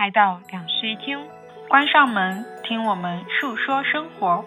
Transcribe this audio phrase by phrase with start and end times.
[0.00, 1.18] 来到两室一厅，
[1.68, 4.42] 关上门，听我们述说生活。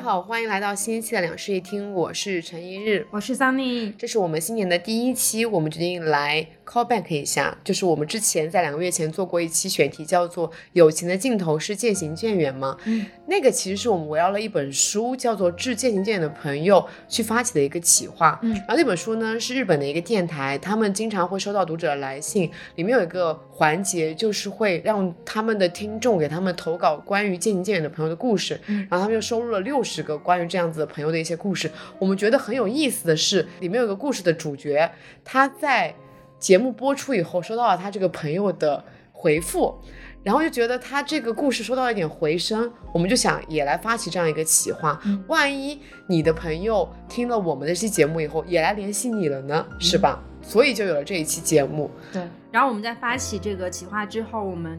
[0.00, 16.76] 好，欢迎来到新一期的两室一厅，我是陈一日，我是 Sunny，这是我们新年的第一期，我们决定来 call back 一下，就是我们之前在两个月前做过一期选题，叫做“友情的尽头是渐行渐远吗？”嗯，那个其实是我们围绕了一本书，叫做《致渐行渐远的朋友》
[17.08, 18.38] 去发起的一个企划。
[18.42, 29.98] 嗯，然后那本书呢是日本的一个电台，他们经常会收到读者的来信，里面有一个环节就是会让他们的听众给他们投稿关于渐行渐远的朋友的故事，然后他们又收录了六十。
[30.08, 34.90] 个关于这样子的朋友的一些故事，我们觉得很有意思的是，里面有个故事的主角，
[35.22, 35.94] 他在
[36.38, 39.78] 节目播出以后收到了他这个朋友的回复，
[40.22, 50.22] 然后就觉得他这个故事收到了一点回声，我们就想也来发起这样一个企划，万一你的朋友听了我们的这期节目以后也来联系你了呢，是吧？
[50.42, 51.90] 所以就有了这一期节目。
[52.12, 54.78] 对，然后我们在发起这个企划之后，我们。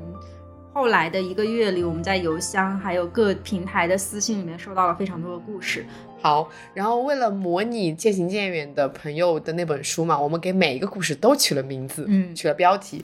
[0.71, 5.83] 后来的一个月里，我们在邮箱还有各平台的私信里面收到了非常多的故事。
[6.21, 13.03] 好，然后为了模拟渐行渐远的朋友的那本书嘛，我们给每一个故事都取了名字，嗯，取了标题。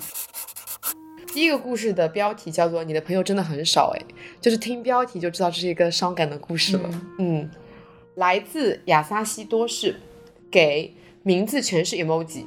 [1.33, 4.01] 第一个故事的标题叫做“你的朋友真的很少”，哎，
[4.39, 6.89] 就是听标题就知道这是一个伤感的故事了。
[7.19, 7.49] 嗯，
[8.15, 9.97] 来自亚萨西多士，
[10.49, 12.45] 给名字全是 emoji。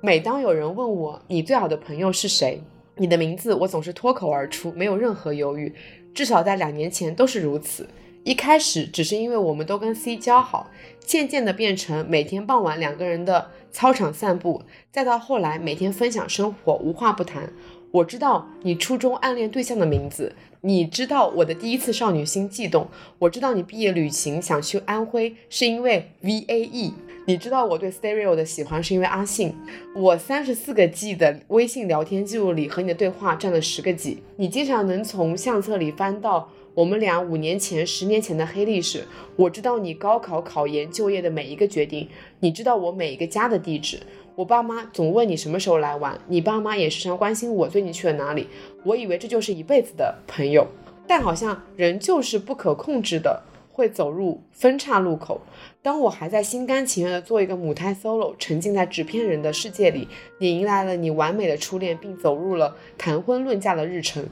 [0.00, 2.62] 每当有人问我你最好的朋友是谁？
[2.96, 5.74] 你的名字，我总是脱口而出，没有任何犹豫。
[6.14, 7.86] 至少在两年前都是如此。
[8.24, 17.52] 一开始只是因为我们都跟 C 交好，渐渐的变成每天傍晚两个人的操场散步，再到后来每天分享生活，无话不谈。
[17.90, 22.88] 我知道你初中暗恋对象的名字，你知道我的第一次少女心悸动，
[23.18, 26.94] 我知道你毕业旅行想去安徽是因为 V A E。
[27.26, 29.54] 你知道我对 Stereo 的喜欢是因为阿信。
[29.94, 34.22] 我三十四个 G 的微信聊天记录里和你的对话占了十个 G。
[34.36, 39.04] 你经常能从相册里翻到我们俩五年前、十年前的黑历史。
[39.36, 42.08] 我知道你高考、考研、就业的每一个决定。
[42.40, 44.00] 你知道我每一个家的地址。
[44.34, 48.48] 我爸妈总问你什么时候来玩，你爸妈也时常关心我最近去了哪里。
[48.84, 50.66] 我以为这就是一辈子的朋友，
[51.06, 53.42] 但好像人就是不可控制的。
[53.76, 55.40] 会走入分岔路口。
[55.82, 60.06] 当我还在心甘情愿地做一个母胎 solo，沉浸在纸片人的世界里，
[60.38, 64.24] 你迎来了你完美的初恋，并走入了谈婚论嫁的日程。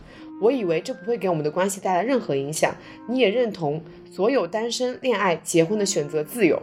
[0.43, 2.75] 我以为这不会给我们的关系带来任何影响，
[3.09, 3.81] 你也认同
[4.11, 6.61] 所有单身、恋爱、结婚的选择自由。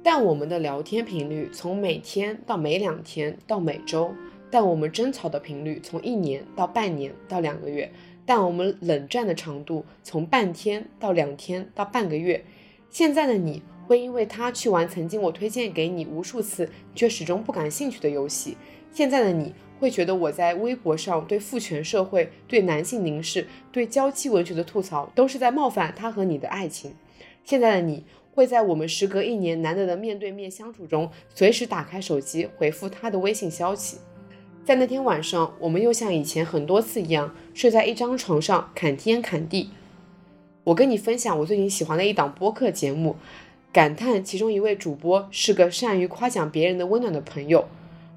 [0.00, 4.14] 但我们的聊天频率从每天到每两天到每周，
[4.48, 7.90] 但我们争吵的频率从一年到半年到两个月。
[8.24, 12.44] 但我们冷战的长度从半天到两天到半个月。
[12.90, 18.56] 现在的你会因为他去玩曾经我推荐给你无数次却始终不感兴趣的游戏。
[18.92, 26.92] 现在的你会觉得我在微博上对父权社会、对男性凝视、对娇妻文学的吐槽都是在冒犯他和你的爱情。
[27.42, 33.96] 现在的你会在我们时隔一年难得的面对面相处中，随时打开手机回复他的微信消息。
[34.62, 39.70] 在那天晚上，我们又像以前很多次一样，睡在一张床上侃天侃地。
[40.64, 43.16] 我跟你分享我最近喜欢的一档播客节目，
[43.72, 47.66] 感叹其中一位主播是个善于夸奖别人的温暖的朋友。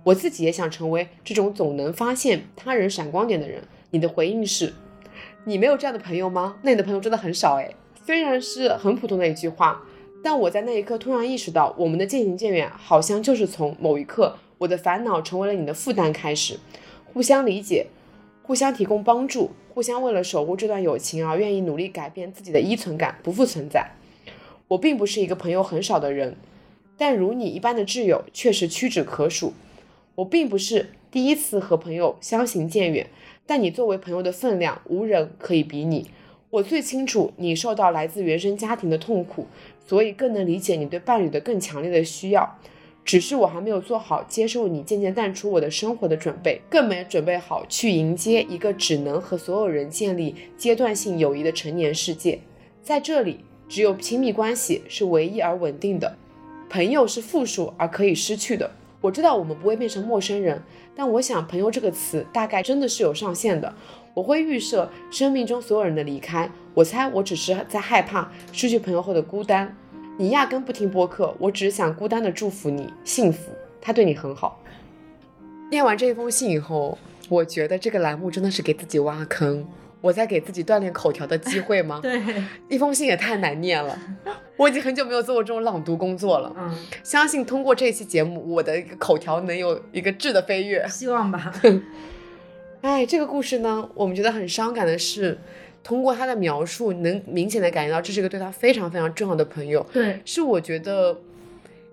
[0.03, 3.63] 我自己也想成为这种总能发现他人闪光点的人。
[3.91, 4.73] 你的回应是：
[5.45, 6.57] 你没有这样的朋友吗？
[6.63, 7.75] 那你的朋友真的很少诶。
[8.05, 9.81] 虽然是很普通的一句话，
[10.21, 14.35] 但我在那一刻突然意识到，我们的渐行渐远，好像就是从某一刻。
[14.57, 16.59] 我的烦恼成为了你的负担，开始
[17.05, 17.87] 互相理解，
[18.41, 23.91] 互相提供帮助，互相为了守护这段友情而愿意努力改变自己的依存感，不复存在。
[24.69, 26.35] 我并不是一个朋友很少的人，
[26.97, 29.53] 但如你一般的挚友确实屈指可数。
[30.15, 33.07] 我并不是第一次和朋友相行渐远，
[33.45, 36.09] 但你作为朋友的分量，无人可以比拟。
[36.49, 39.47] 我最清楚你受到来自原生家庭的痛苦，
[39.87, 42.57] 所以更能理解你对伴侣的更强烈的需要。
[43.03, 52.39] 只是我还没有做好接受你渐渐淡出我的生活的准备，更没准备好去迎接一个只能和所有人建立阶段性友谊的成年世界。
[52.81, 56.15] 在这里，只有亲密关系是唯一而稳定的，
[56.69, 58.71] 朋友是复数而可以失去的。
[59.03, 60.63] 我知道我们不会变成陌生人，
[60.95, 63.73] 但我想“朋友”这个词大概真的是有上限的。
[64.13, 69.75] 我会预设生命中所有人的离开，我猜我只是在害怕失去朋友后的孤单。
[70.17, 73.51] 你压根不听播客，我只是想孤单的祝福你幸福。
[73.81, 74.63] 他对你很好。
[75.69, 76.97] 念完这封信以后，
[77.27, 79.67] 我觉得这个栏目真的是给自己挖坑。
[80.03, 81.99] 我在给自己锻炼口条的机会吗？
[82.03, 82.21] 对，
[82.67, 83.97] 一封信也太难念了。
[84.57, 86.53] 我已经很久没有做过这种朗读工作了。
[86.57, 90.85] 嗯，相信通过这期节目，我的一个口条能有一个质的飞跃。
[90.89, 91.53] 希望吧。
[92.81, 95.39] 哎，这个故事呢，我们觉得很伤感的是，
[95.81, 99.85] 通过他的描述，能明显的感觉到这是一个对他非常非常重要的朋友。
[99.93, 101.17] 对，是我觉得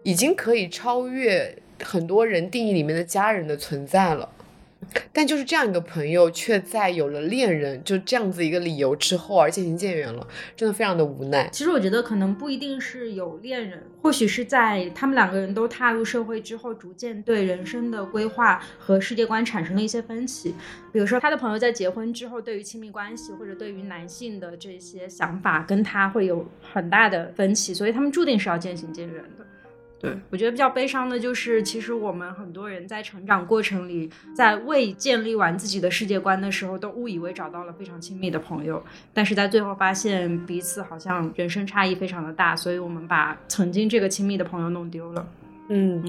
[0.02, 4.28] 已经可以超越很多人定义里面的家人的存在了。
[5.12, 10.26] 但就是这样一个朋友，却在有了恋人就这样子一个理由之后而渐行渐远了，
[10.56, 11.48] 真的非常的无奈。
[11.52, 20.54] 其实我觉得可能不一定是有恋人，或许是在他们两个人都踏入社会之后，逐渐对人生的规划和世界观产生了一些分歧。
[20.92, 29.46] 比如说他的朋友在结婚之后，对于亲密关系或者对于男性的这些想法，跟他会有很大的分歧，所以他们注定是要渐行渐远的。
[30.00, 38.82] 对，我觉得比较悲伤的就是，其实我们很多人在成长过程里，在未建立完自己的世界观的时候，都误以为找到了非常亲密的朋友，
[39.12, 45.28] 但是在最后发现彼此好像人生差异非常的大，所以我们把曾经这个亲密的朋友弄丢了。
[45.72, 46.02] 嗯，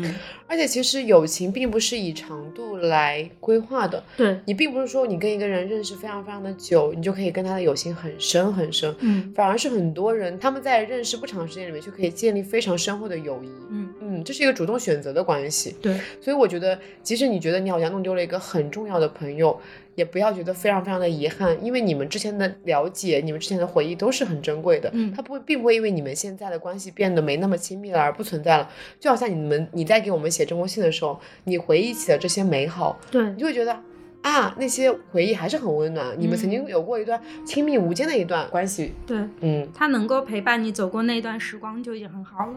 [0.47, 4.03] 而且其实友情并不是以长度来规划的。
[4.17, 8.93] 对你并不是说你跟一个人认识非常非常的久，你就可以跟他的友情很深很深。
[8.99, 13.49] 嗯，反而是很多人他们在认识不长时间里面就可以建立非常深厚的友谊。
[13.69, 15.75] 嗯嗯，这是一个主动选择的关系。
[15.81, 19.57] 对，所以我觉得，即使你觉得你好像弄丢了一个很重要的朋友。
[19.95, 24.89] 也不要觉得非常非常的遗憾，因为你们之前的了解，你们之前的回忆都是很珍贵的。
[24.93, 28.69] 嗯，它不会，并不会因为你们现在的关系变得没那么亲密了而不存在了。
[28.99, 33.77] 就好像你们你在给我们写这封信的时候，你回忆起了这些美好，对你就会觉得
[34.21, 36.15] 啊，那些回忆还是很温暖。
[36.17, 38.93] 你们曾经有过一段亲密无间的一段关系。
[39.05, 42.53] 对，嗯，他能够陪伴你走过那段时光就已经很好了。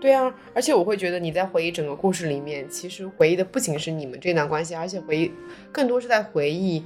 [0.00, 5.30] 对啊，而且我会觉得你在回忆整个故事里面，其实回忆的不仅是你们这段关系，而且回忆
[5.70, 6.82] 更多是在回忆。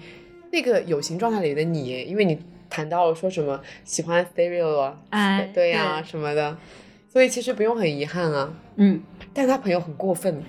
[0.52, 2.40] 那个友情状态里的你，因为你
[2.70, 6.56] 谈到了说什么喜欢 stereo 啊，哎，对呀什么的，
[7.08, 8.55] 所以其实不用很遗憾啊。
[8.76, 9.02] 嗯，
[9.32, 10.40] 但他朋友很过分，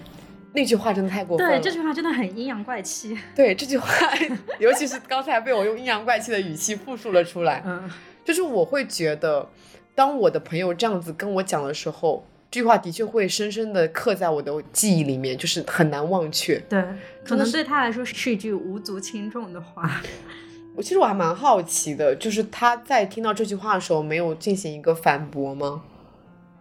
[0.53, 1.57] 那句话真的太过分了。
[1.57, 3.17] 对，这句话真的很阴阳怪气。
[3.35, 3.89] 对，这句话，
[4.59, 7.63] 尤其是刚才被我用阴阳怪气的语气复述了出来。
[7.65, 7.89] 嗯，
[8.23, 9.49] 就是我会觉得，
[9.95, 12.27] 当我的朋友这样子跟我讲的时候。
[12.55, 16.57] 这句话的确会深深的刻在我的记忆里面，就是很难忘却。
[16.69, 16.81] 对，
[17.25, 20.01] 可能对他来说是一句无足轻重的话。
[20.73, 25.83] 我其实我还蛮好奇的，就是他在听到这句话的时候，没有进行一个反驳吗？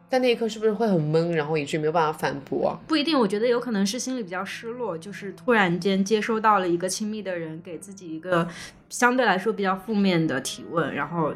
[0.08, 2.76] 在那一刻是不是会很懵，然后以至于没有办法反驳？
[2.88, 8.48] 不一定，我觉得有可能是心里比较失落，就是突然间接收到了一个亲密的人给自己一个
[8.88, 11.32] 相对来说比较负面的提问，然后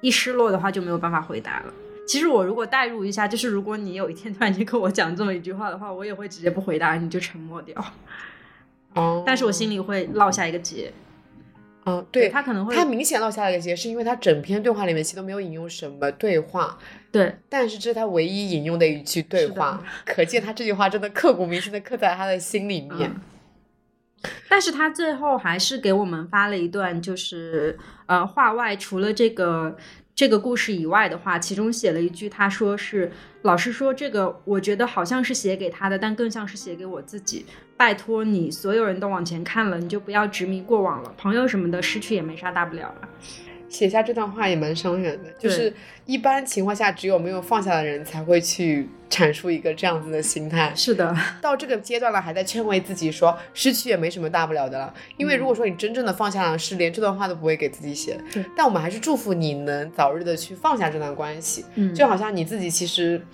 [0.00, 1.74] 一失落的话就没有办法回答了。
[2.06, 7.82] 其实我如果代入一下，就是如果你有一天突然间跟我讲这么一句话的话，我也会直接不回答，你就沉默掉。
[8.94, 10.92] 哦，但是我心里会落下一个结。
[11.84, 16.78] 嗯，对他可能会，他明显落下一个结，是因为他整篇对话里面其实都没有引用什么对话。
[17.10, 23.14] 对，但是这是他唯一引用的一句对话，可见他这句话真的刻骨铭心的刻在他的心里面。
[24.48, 27.76] 但是他最后还是给我们发了一段，就是
[28.06, 29.76] 呃，话外除了这个。
[30.22, 33.10] 这个故事以外的话，其中写了一句，他说是
[33.42, 37.44] 老师说这个，我觉得好像是写给他的，但更像是写给我自己。
[37.76, 41.12] 拜托你，所有人都往前看了，你就不要执迷过往了。
[41.18, 43.08] 朋友什么的，失去也没啥大不了了。
[43.72, 45.72] 写下这段话也蛮伤人的，就是
[46.04, 50.70] 一般情况下，只有没有放下的人才会去阐述一个这样子的心态。
[50.76, 54.92] 是的，到这个阶段了，还在劝慰自己说失去也没什么大不了的了。
[55.16, 58.18] 因为如果说你真正的放下了，是连这段话都不会给自己写。
[58.30, 61.64] 对，但我们还是祝福你能早日的去放下这段关系。
[61.76, 63.24] 嗯，就好像你自己其实，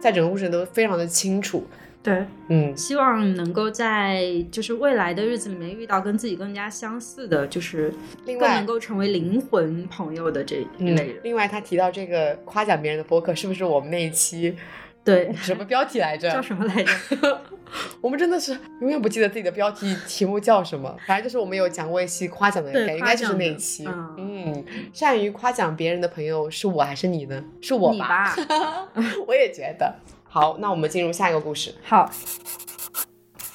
[0.00, 1.64] 在整个过程都非常的清楚。
[2.04, 7.90] 对，嗯，希望能够在就是未来的日子里面遇到跟自己更加相似的，就是
[8.26, 11.20] 另外能够成为灵魂朋友的这一类人。
[11.24, 14.54] 另外，他提到这个夸奖别人的播客，是不是我们那一期？
[15.02, 16.30] 对，什么标题来着？
[16.30, 17.40] 叫什么来着？
[18.00, 20.94] 我们真的是永远不记得自己的标题题目叫什么。
[21.06, 23.86] 反正就是我们有讲过一期夸奖的，应该就是那一期。
[24.16, 27.42] 嗯，善于夸奖别人的朋友是我还是你呢？
[27.60, 28.36] 是我吧？
[29.26, 29.94] 我也觉得。
[30.34, 31.72] 好，那我们进入下一个故事。
[31.84, 32.10] 好，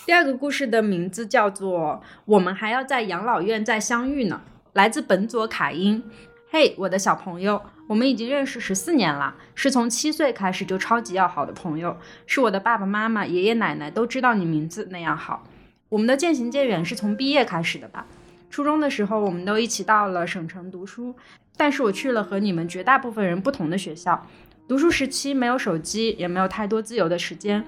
[0.05, 6.01] 第二个故事的名字叫做《我们还要在养老院再相遇呢》，来自本佐卡因。
[6.49, 15.43] 嘿，我的小朋友，我们已经认识十四年了，是从七岁开始就超级要好的朋友，是我的爸爸妈妈、爷爷奶奶都知道你名字那样好。
[15.89, 18.05] 我们的渐行渐远是从毕业开始的吧？
[18.49, 21.13] 初中的时候，我们都一起到了省城读书，
[21.57, 24.25] 但是我去了和你们绝大部分人不同的学校。
[24.69, 27.65] 读书时期没有手机，也没有太多自由的时间，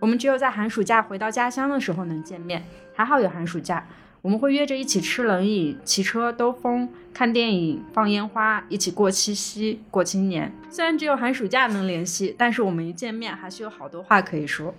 [0.00, 2.64] 我们只有在寒暑假回到家乡的时候能见面。
[2.92, 3.86] 还好有寒暑假，
[4.20, 10.52] 我们会约着一起吃冷饮、骑车兜风、看电影、放烟花，一起过七夕、过新年。
[10.68, 14.74] 虽然只有寒暑假能联系，但是我们一见面还是有好多话可以说。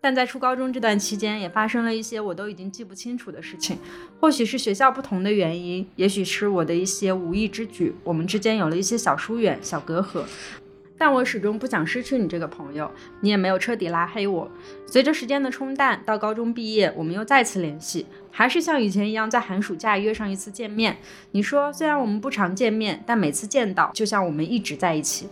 [0.00, 3.76] 但在初高中这段期间，也发生了一些我都已经记不清楚的事情。
[4.18, 10.24] 或许是学校不同的原因，也许是我的一些无意之举，我们之间有了一些小疏远、小隔阂。
[11.00, 12.90] 但我始终不想失去你这个朋友，
[13.22, 14.50] 你也没有彻底拉黑我。
[14.86, 20.98] 随着时间的冲淡，到高中毕业，我们又再次联系，还是像以前一样在寒暑假约上一次见面。
[21.30, 25.26] 你说，虽然我们不常见面，但每次见到，就像我们一直在一起。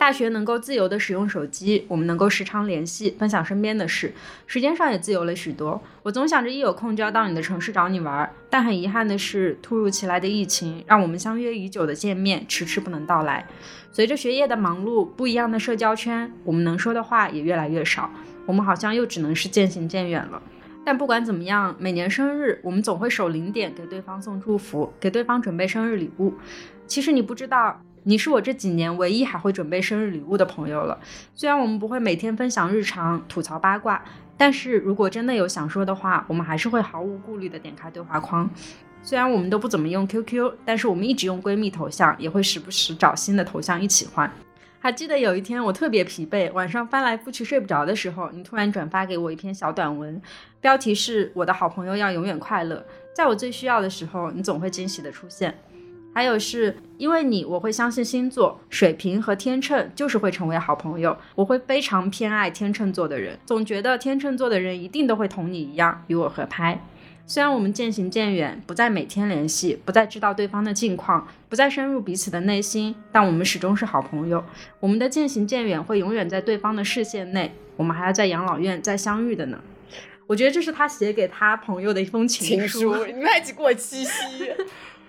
[0.00, 4.14] 大学能够自由的使用手机，我们能够时常联系，分享身边的事，
[4.46, 5.78] 时间上也自由了许多。
[6.02, 13.46] 我总想着一有空就要到你的城市找你玩，但很遗憾的是，突如其来的疫情让我们相约已久的见面迟迟不能到来。
[13.92, 18.10] 随着学业的忙碌，不一样的社交圈，我们能说的话也越来越少，
[18.46, 20.40] 我们好像又只能是渐行渐远了。
[20.82, 26.32] 但不管怎么样，每年生日我们总会守零点给对方送祝福，给对方准备生日礼物。
[26.86, 27.82] 其实你不知道。
[28.04, 30.98] 你是我这几年唯一还会准备生日礼物的朋友了。
[31.34, 34.02] 虽然我们不会每天分享日常、吐槽八卦，
[34.36, 38.48] 但是如果真的有想说的话，我们还是会毫无顾虑的点开对话框。
[39.02, 44.30] 虽然我们都不怎么用 QQ，但是我们一直用闺蜜头像，也会时不时找新的头像一起换。
[44.78, 50.20] 还记得有一天我特别疲惫，晚上翻来覆去睡不着的时候，你突然转发给我一篇小短文，
[50.58, 52.82] 标题是我的好朋友要永远快乐。
[53.14, 55.54] 在我最需要的时候，你总会惊喜的出现。
[56.12, 61.16] 还有是因为你，我会相信星座，水瓶和天秤就是会成为好朋友。
[61.34, 66.84] 我会非常偏爱天秤座的人，总觉得天秤座的人一定都会同你一样与我合拍。
[67.26, 74.44] 虽然我们渐行渐远，不再每天联系，不再知道对方的近况，不再深入彼此的内心，但我们始终是好朋友。
[74.80, 79.60] 我们的渐行渐远会永远在对方的视线内，我们还要在养老院再相遇的呢。
[80.26, 83.06] 我觉得这是他写给他朋友的一封情书。
[83.06, 84.10] 你们还一起过七夕。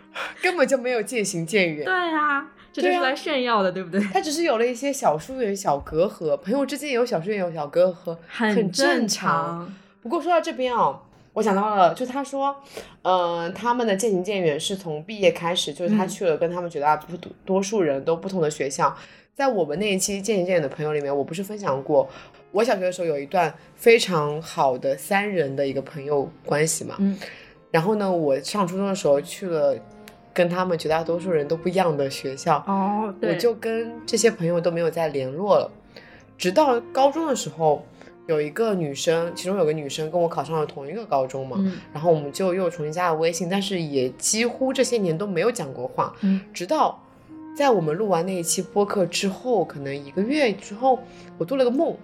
[0.42, 1.84] 根本就没有渐行渐远。
[1.86, 4.00] 对啊，这就是来炫耀的，对不对？
[4.14, 9.74] 他只是有了一些小疏远、小隔阂，朋友之间有小疏远、有小隔阂，很正常。
[10.02, 11.00] 不过说到这边哦，
[11.34, 12.56] 我想到了，就他说，
[13.04, 18.96] 嗯，他们的渐行渐远是从毕业开始，就是他去了跟他们绝大多多数人都不同的学校。
[19.34, 22.10] 在我们那一期渐行渐远的朋友里面，我不是分享过，
[22.52, 26.96] 我小学的时候有一段非常好的三人的一个朋友关系嘛。
[27.00, 27.18] 嗯。
[27.70, 29.76] 然后呢，我上初中的时候去了。
[30.34, 35.70] 跟他们绝大多数人都不一样的学校哦，我就跟这些朋友都没有再联络了。
[36.38, 37.86] 直到高中的时候，
[38.28, 41.58] 有一个女生，其中有个女生跟我考上了同一个高中嘛，
[41.94, 46.16] 然后我们就又重新加了微信，但是也几乎这些年都没有讲过话。
[46.22, 47.04] 嗯，直到
[47.56, 51.00] 在我们录完那一期播客之后，可能一个月之后，
[51.38, 51.96] 我做了个梦，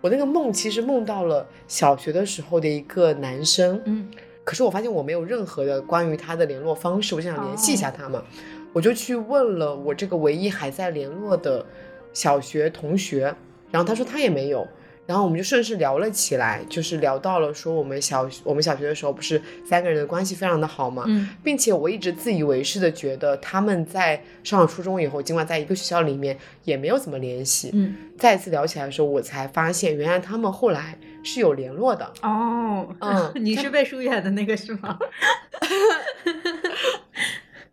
[0.00, 3.80] 我那个梦其实梦到了小学的时候的一个男生。
[3.84, 4.08] 嗯。
[4.48, 8.24] 可是我发现我没有任何的关于他的联络方式，我就想联系一下他嘛，
[8.72, 11.66] 我就去问了我这个唯一还在联络的
[12.14, 13.34] 小学同学，
[13.70, 14.66] 然后他说他也没有，
[15.04, 30.98] 然后我们就顺势聊了起来，就是聊到了说我们小我们小学的时候不是三个人的关系非常的好嘛，嗯，并且我一直自以为是的觉得他们在上了初中以后，尽管在一个学校里面也没有怎么联系，嗯，再次聊起来的时候，我才发现原来他们后来。
[31.22, 34.98] 是有联络的哦，嗯， 你是被疏远的那个是吗？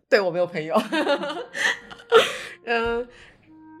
[0.08, 0.80] 对我没有朋友，
[2.64, 3.08] 嗯，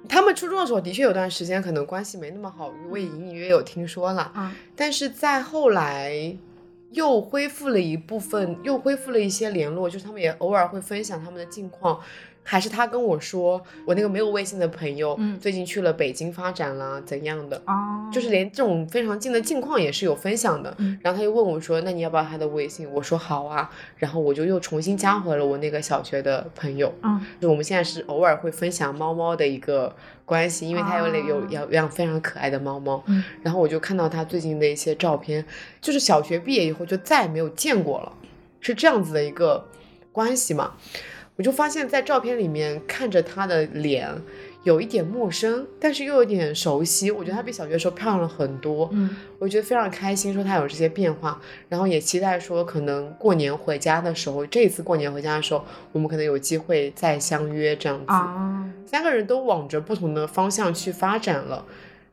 [0.08, 6.36] 他们初中的时候的确有段时间可能关系没那么好，我也隐隐约约有听说了，嗯，但是在后来
[6.92, 12.00] 又恢复了一部分，又恢复了一些联络，就是他们也偶尔会分享他们的近况。
[12.48, 17.60] 还是他跟我说，我那个没有微信的朋友，嗯，最近去了北京发展了，怎样的？
[17.66, 20.72] 哦，就是连这种非常近的近况也是有分享的。
[21.02, 22.88] 然后他又问我说，那你要不要他的微信？
[22.92, 23.68] 我说好啊。
[23.96, 26.94] 然后我就又重新加回了我那个小学的朋友。
[27.02, 29.92] 嗯，就我们现在是偶尔会分享猫猫的一个
[30.24, 33.02] 关系，因为他有有有养非常可爱的猫猫。
[33.06, 35.44] 嗯，然后我就看到他最近的一些照片，
[35.80, 38.12] 就是小学毕业以后就再也没有见过了，
[38.60, 39.66] 是这样子的一个
[40.12, 40.74] 关系嘛？
[41.36, 44.08] 我就发现，在照片里面看着她的脸，
[44.62, 47.10] 有一点陌生，但是又有点熟悉。
[47.10, 51.38] 我觉得她比小学时候漂亮了很多，嗯，我觉得非常开心，说她有这些变化，
[51.68, 55.62] 然后也期待说，可能过年回家的时候，这一次过年回家的时候，
[55.92, 58.04] 我们可能有机会再相约这样子。
[58.06, 61.66] 啊，三个人都往着不同的方向去发展了，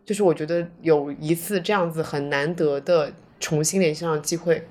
[0.03, 4.67] 就是我觉得有一次这样子很难得的重新联系上的机会。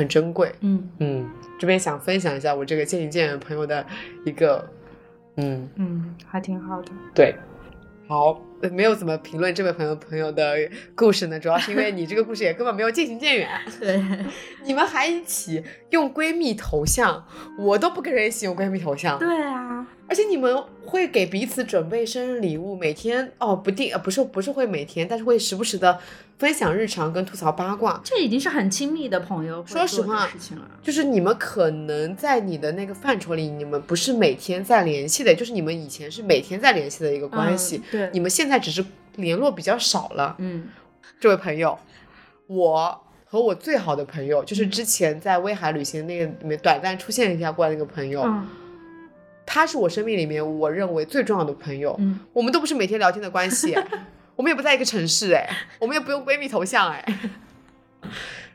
[0.00, 3.84] 很珍贵，嗯嗯，这边想分享一下我这个渐行渐远朋友的
[4.24, 4.66] 一个，
[5.36, 7.34] 嗯嗯，还挺好的，对，
[8.08, 8.40] 好，
[8.72, 10.56] 没有怎么评论这位朋友朋友的
[10.94, 13.46] 故事呢，主要是因为你这个故事也根本没有渐行渐远。
[13.78, 14.02] 对，
[14.64, 17.22] 你们还一起用闺蜜头像，
[17.58, 19.18] 我都不跟人一起用闺蜜头像。
[19.18, 19.86] 对啊。
[20.10, 25.96] 而且你们会给彼此准备生日礼物，每天哦不定呃不是不是会每天，但是会时不时的
[26.36, 29.64] 分享日常跟吐槽八卦，这已经是很亲密的朋友。
[29.64, 30.28] 说实话，
[30.82, 37.80] 就是你们可能在你的那个范畴里，你们不是每天在联系的，就是你们以前是每天在联系的一个关系。
[37.92, 40.34] 对，你们现在只是联络比较少了。
[40.40, 40.66] 嗯，
[41.20, 41.78] 这位朋友，
[42.48, 48.26] 我和我最好的朋友，就是之前在威海旅行那个里面短暂出现一下过来那个朋友。
[49.52, 53.76] 他是我生命里面我认为最重要的朋友，嗯，我们都不是每天聊天的关系，
[54.36, 55.44] 我们也不在一个城市，哎，
[55.80, 57.04] 我们也不用闺蜜头像，哎，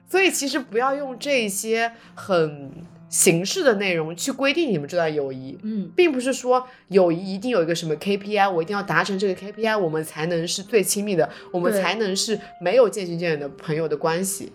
[0.08, 2.72] 所以其实不要用这些很
[3.10, 14.54] 形式的内容去规定你们这段友谊，嗯，并不是说友谊一定有一个什么 KPI，我一定要达成这个 KPI，我们才能是最亲密的，我们才能是没有渐行渐远的朋友的关系。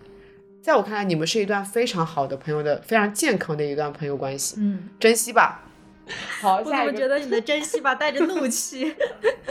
[0.63, 5.67] 在我看来，你们是一段非常好的朋友的，非常健康的一段朋友关系，嗯，珍惜吧。
[6.41, 8.95] 好，我怎么觉得你的珍惜吧带着怒气？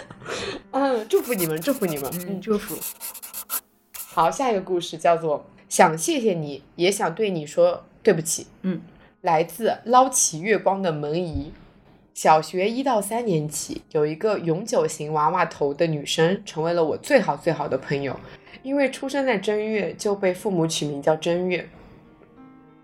[0.72, 2.78] 嗯，祝福你们，祝福你们，嗯，祝福。
[3.94, 8.48] 好，下一个故事叫做想谢谢你，也想对你说对不起。
[8.63, 8.82] 嗯，
[9.22, 11.54] 来自捞起月光的门姨。
[12.13, 18.20] 小学一到三年级，有一个永久型娃娃头的女生，成为了我最好最好的朋友。
[18.62, 21.70] 因为出生在正月，就被父母取名叫正月。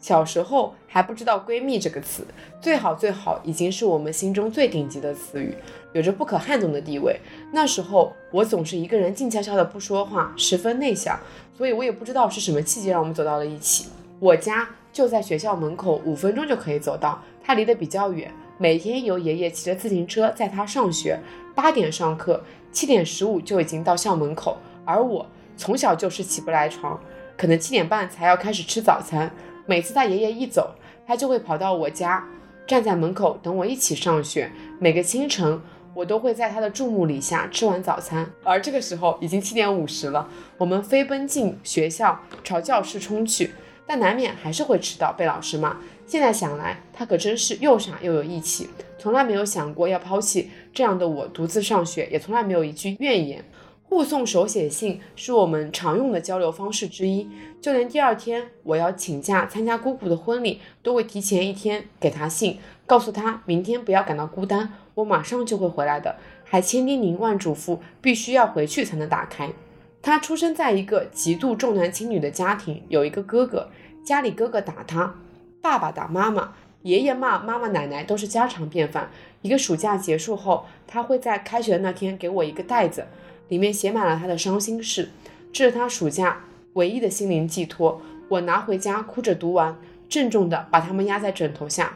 [0.06, 2.24] 小时候还不知道“闺蜜”这个词，
[2.62, 5.56] 最好最好已经是我们心中最顶级的词语，
[5.94, 7.20] 有着不可撼动的地位。
[7.52, 11.20] 那时候我总是一个人静悄悄的不说话，十分内向，
[11.58, 13.88] 所以我也不知道是什么契机让我们走到了一起。
[14.20, 21.18] 我家就在学校门口，五分钟就可以走到，他离得比较远，每天由爷爷骑着自行车载他上学，
[21.56, 25.26] 八点上课，七点十五就已经到校门口，而我
[25.58, 27.02] 从小就是起不来床，
[27.36, 29.32] 可能七点半才要开始吃早餐。
[29.68, 30.76] 每次他爷爷一走，
[31.08, 32.24] 他就会跑到我家，
[32.68, 34.52] 站在门口等我一起上学。
[34.80, 35.60] 每个清晨，
[35.96, 38.30] 我都会在他的注目礼下吃完早餐。
[38.44, 43.54] 而这个时候已经七点五十了，我们飞奔进学校，朝教室冲去，
[43.88, 45.78] 但难免还是会迟到，被老师骂。
[46.06, 53.44] 现在想来，他可真是又傻又有义气，从来没有想过要抛弃这样的我独自上学，也从来没有一句怨言。
[53.88, 57.30] 互送手写信是我们常用的交流方式之一，
[57.62, 69.54] 就连第二天我要请假参加姑姑的婚礼，都会提前一天给她信，告诉她明天不要感到孤单，我马上就会回来的，还千叮咛万嘱咐，必须要回去才能打开。
[70.02, 73.70] 她出生在一个极度重男轻女的家庭，有一个哥哥，
[74.04, 75.16] 家里哥哥打他，
[75.62, 79.10] 爸爸打妈妈，爷爷骂妈妈奶奶都是家常便饭。
[79.42, 83.06] 一个暑假结束后，他会在开学的那天给我一个袋子。
[83.48, 85.10] 里面写满了他的伤心事，
[85.54, 88.02] 这是他暑假唯一的心灵寄托。
[88.30, 89.78] 我拿回家哭着读完，
[90.10, 91.94] 郑重地把它们压在枕头下。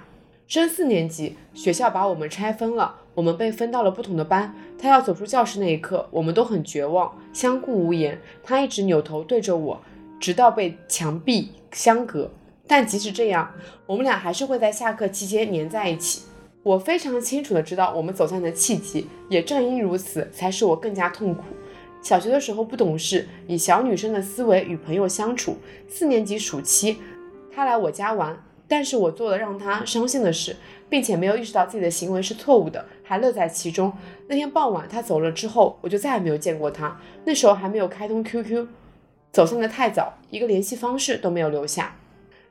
[0.47, 4.55] 升四年级，学校把我们拆分了，我们被分到了不同的班。
[4.79, 8.19] 他要走出教室那一刻，我们都很绝望，相顾无言。
[8.43, 9.81] 他一直扭头对着我，
[10.19, 12.31] 直到被墙壁相隔。
[12.65, 13.51] 但即使这样，
[13.85, 16.23] 我们俩还是会在下课期间粘在一起。
[16.61, 21.43] 我非常清楚的知道我们走散的契机，也正因如此，才使我更加痛苦。
[22.01, 25.57] 小学的时候不懂事，以小女生的思维与朋友相处。
[25.87, 26.97] 四年级暑期，
[27.53, 30.55] 他来我家玩，但是我做了让他伤心的事，
[30.89, 33.91] 并且没有意识到自己的行为是错误的，还乐在其中。
[34.27, 36.99] 那天傍晚他走了之后，我就再也没有见过他。
[37.23, 38.67] 那时候还没有开通 QQ，
[39.31, 41.95] 走散的太早，一个联系方式都没有留下。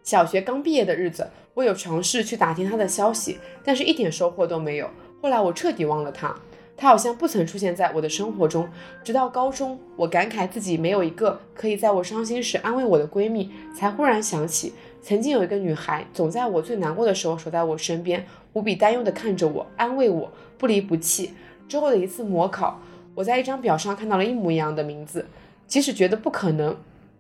[0.08, 1.28] 小学刚毕业的日子。
[1.52, 4.88] 我有尝试去打听他的消息，但是一点收获都没有。
[5.20, 6.34] 后来我彻底忘了他，
[6.78, 8.66] 他好像不曾出现在我的生活中。
[9.04, 21.34] 直到高中，我感慨自己没有一个可以在我伤心时安慰我的闺蜜，才忽然想起，曾经有一个女孩总在我最难过的时候守在我身边，无比担忧地看着我，安慰我，不离不弃。
[21.68, 22.80] 之后的一次模考，
[23.14, 25.26] 我在一张表上看到了一模一样的名字，
[25.66, 26.74] 即使觉得不可能，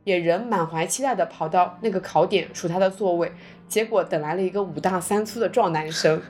[0.08, 3.30] 也仍满怀期待地跑到那个考点数他的座位。
[3.68, 6.22] 结果等来了一个五大三粗的壮男生，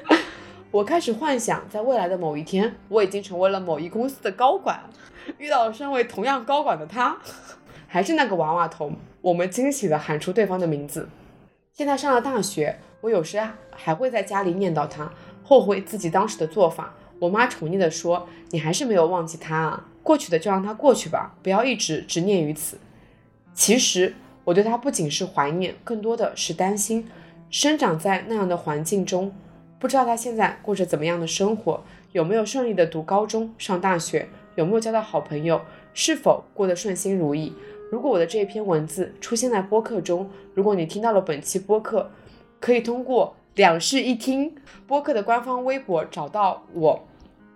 [0.70, 4.78] 我开始幻想，在未来的某一天，我已经成为了某一公司的高管，
[5.38, 7.16] 遇到了身为同样高管的他，
[7.88, 11.08] 还是那个娃娃头，我们惊喜的喊出对方的名字。
[11.72, 15.10] 现在上了大学，我有时还会在家里念叨他，
[15.42, 16.92] 后悔自己当时的做法。
[17.18, 22.78] 我妈宠溺的说：“你还是没有忘记他啊，过去的就让他过去吧，不要一直执念于此。”
[23.56, 24.14] 其实。
[24.46, 27.08] 我对他不仅是怀念，更多的是担心。
[27.50, 29.32] 生长在那样的环境中，
[29.80, 34.28] 不知道他现在过着怎么样的生活，有没有顺利的读高中、上大学？
[34.54, 35.60] 有没有交到好朋友？
[35.92, 37.52] 是否过得顺心如意？
[37.90, 42.12] 如果我的这一篇文字出现在播客中，如果你听到了本期播客，
[42.60, 44.54] 可以通过两室一厅
[44.86, 47.04] 播客的官方微博找到我。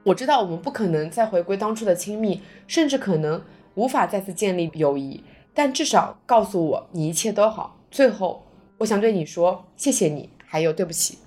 [0.02, 3.40] 我知道我们不可能再回归当初的亲密，甚至可能
[3.76, 5.22] 无法再次建立友谊，
[5.60, 7.76] 但至少告诉我你一切都好。
[7.90, 8.46] 最后，
[8.78, 11.18] 我想对你说，谢谢你，还有对不起。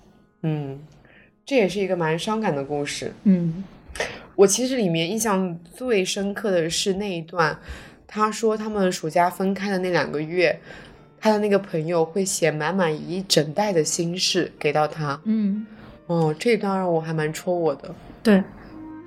[0.42, 0.80] 嗯，
[1.46, 3.14] 这也是一个蛮伤感的故事。
[3.26, 3.64] 嗯。
[4.34, 7.56] 我其实里面印象最深刻的是那一段，
[8.08, 10.60] 他说他们暑假分开的那两个月，
[11.20, 15.22] 他的那个朋友会写满满一整袋的心事给到他。
[15.26, 15.64] 嗯，
[16.08, 17.94] 哦，这一段让我还蛮戳我的。
[18.24, 18.44] 对，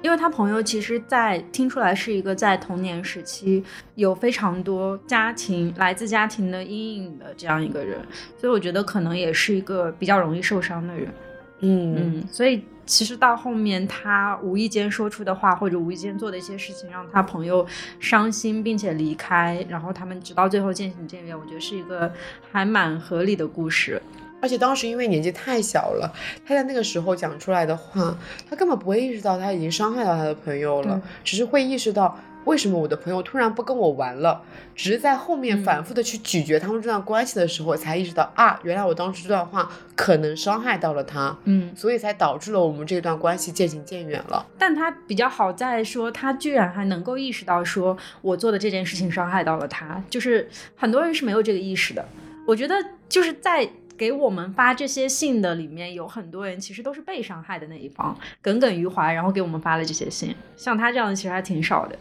[0.07, 3.65] 因为他朋友其实，在听出来是一个在童年时期
[3.97, 7.99] 有非常多家庭来自家庭的阴影的这样一个人，
[8.39, 11.13] 所以我觉得可能也是一个比较容易受伤的人。
[11.59, 12.65] 嗯嗯，所以。
[12.89, 17.67] 其实到后面，他无意间说出的话，或者无意间做的一些事情，让他朋友
[17.99, 21.37] 伤心，并且离开，然后他们直到最后渐行渐远。
[21.37, 22.13] 我觉得是一个
[22.53, 24.01] 还蛮合理的故事。
[24.41, 26.13] 而且当时因为年纪太小了，
[26.47, 28.17] 他在那个时候讲出来的话，
[28.49, 32.19] 他根本不会意识到他已经伤害到他的朋友了，只是会意识到。
[32.47, 34.41] 为什么我的朋友突然不跟我玩了？
[34.77, 44.47] 只是在后面反复的去咀嚼他们这段关系的时候，才意识到啊，原来我当时这段话可能伤害到了他，嗯，所以才导致了我们这段关系渐行渐远了。
[44.57, 52.07] 但他比较好在说，他居然还能够意识到，说我做的这件事情伤害到了他，就是很多人是没有这个意识的。
[52.47, 52.77] 我觉得
[53.09, 60.35] 就是在给我们发这些信的里面，有很多人其实都是被伤害的那一方，耿耿于怀，然后给我们发了这些信。
[60.57, 61.99] 像他这样的其实还挺少的。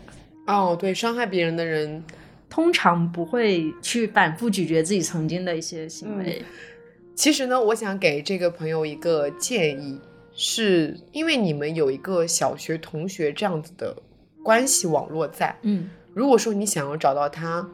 [0.47, 2.03] 哦，对，伤害别人的人
[2.49, 6.43] 通常不会去反复咀嚼自己曾经的一些行为。
[7.15, 9.99] 其实呢，我想给这个朋友一个建议，
[10.35, 13.95] 是因为你们有一个小学同学这样子的
[14.43, 15.55] 关系网络在。
[15.61, 17.67] 嗯，如果说你想要找到他，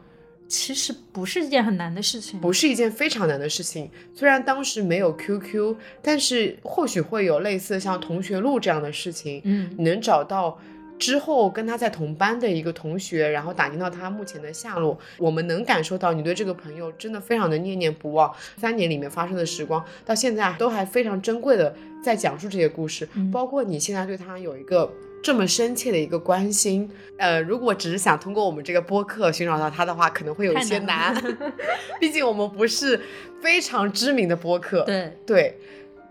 [0.51, 3.89] 其实不是一件很难的事情，不是一件非常难的事情。
[4.13, 9.41] 虽然当时没有 QQ，但是或许会有类似像同学录这样的事情。
[9.45, 10.59] 嗯，能找到。
[10.99, 18.31] 之后跟他在同班的一个同学，然后打听到他目前的下落，我们能感受到你对这个朋友真的非常的念念不忘。
[18.57, 26.89] 三年里面发生的时光，到现在都还非常珍贵的在讲述这些故事，包括你现在对他有一个这么深切的一个关心。
[27.17, 31.15] 呃，如果只是想通过我们这个播客寻找到他的话，可能会有一些难，
[31.99, 32.99] 毕竟我们不是
[33.41, 34.84] 非常知名的播客。
[34.84, 35.60] 对对。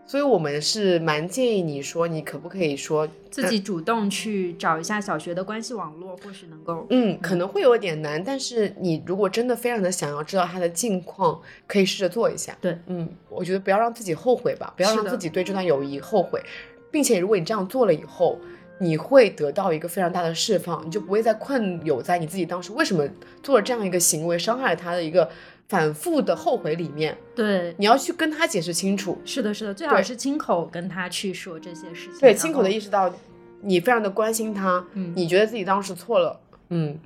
[0.07, 12.59] 所以，我们是蛮建议你说，你可不可以说自己主动去找一下小学的关系网络，或许能够，嗯，可能会有点难，但是你如果真的非常的想要知道他的近况，可以试着做一下。
[12.61, 16.43] 对，嗯，我觉得不要让自己后悔吧，不要让自己对这段友谊后悔，
[16.91, 18.37] 并且如果你这样做了以后，
[18.81, 23.09] 你会得到一个非常大的释放，你就不会再困有在你自己当时为什么
[23.43, 25.31] 做了这样一个行为，伤害了他的一个。
[25.71, 29.17] 反复的后悔里面，对，你要去跟他解释清楚。
[29.25, 32.19] 是的，是的，最好是亲口跟他去说这些事情。
[32.19, 33.09] 对，亲口的意识到
[33.61, 36.41] 你非常的关心他，嗯，你觉得自己当时错了，
[36.71, 36.99] 嗯，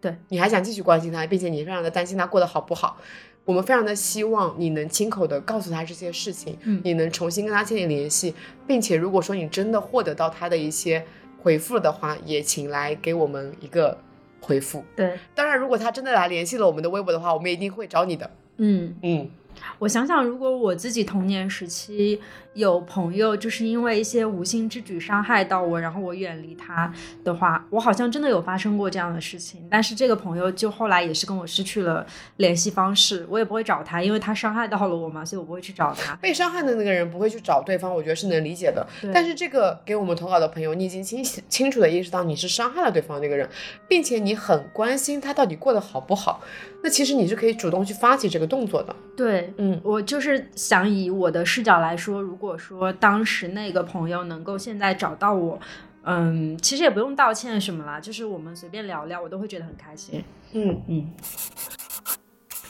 [0.00, 2.98] 对，你还想继续关心他，并且你非常的担心他过得好不好。
[3.44, 8.34] 我们非常的希望你能亲口的告诉他这些事情，嗯，你能重新跟他建立联系，
[8.66, 11.04] 并且如果说你真的获得到他的一些
[11.42, 13.98] 回复的话，也请来给我们一个。
[14.46, 18.30] 回复对，当然，如果他真的来联系了我们的微博的话，我们一定会找你的。
[18.58, 19.30] 嗯嗯。
[19.78, 22.20] 我想想，如果我自己童年时期
[22.54, 26.92] 有朋友就是因为一些无心之举伤害到我，然后我远离他
[27.24, 29.66] 的话，我好像真的有发生过这样的事情。
[29.70, 36.14] 但是这个朋友就后来也是跟我失去了联系方式，我也不会找他，因为他伤害到了我嘛，所以我不会去找他。
[36.16, 38.86] 被伤害的那个人不会去找对方，我觉得是能理解的。
[39.12, 43.48] 但是这个给我们投稿的朋友，你已经清清楚的意识到你是伤害了对方那个人，
[43.88, 46.40] 并且你很关心他到底过得好不好。
[46.84, 48.94] 那其实你是可以主动去发起这个动作的。
[49.16, 55.58] 对，嗯，我就是想以我的视角来说，如果说当时那个朋友能够现在找到我，
[56.02, 60.22] 嗯，其实也不用道歉什么啦，就是我们随便聊聊，我都会觉得很开心。
[60.52, 61.10] 嗯嗯。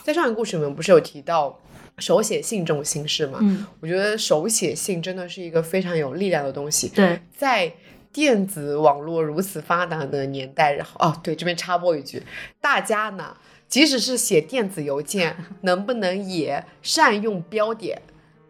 [0.05, 1.59] 在上一个故事里面不是有提到
[1.99, 3.41] 手写信这种形式嘛？
[3.43, 6.89] 嗯，我觉得手写信真的是一个非常有力量的东西。
[6.91, 7.73] 对，在
[8.13, 12.23] 电子网络如此发达的年代，然后哦，对，这边插播一句，
[12.61, 13.37] 大家呢，
[13.75, 18.01] 即使是写电子邮件， 能不能也善用标点？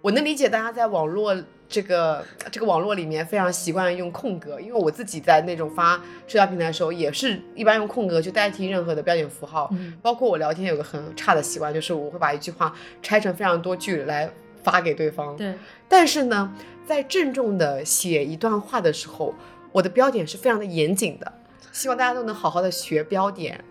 [0.03, 1.35] 我能理解大家在网络
[1.67, 9.71] 这个这个网络里面非常习惯用空格，因为我自己在那种发社交平台的时候，也是一般用空格去代替任何的标点符号。
[9.73, 14.31] 嗯，包括我聊天有个很差的习惯，就是我会把一句话拆成非常多句来。
[14.63, 15.35] 发给对方。
[15.37, 15.55] 对，
[15.89, 16.55] 但是呢，
[16.87, 19.35] 在郑重的写一段话的时候，
[19.73, 21.33] 我的标点是非常的严谨的，
[21.71, 23.63] 希望大家都能好好的学标点，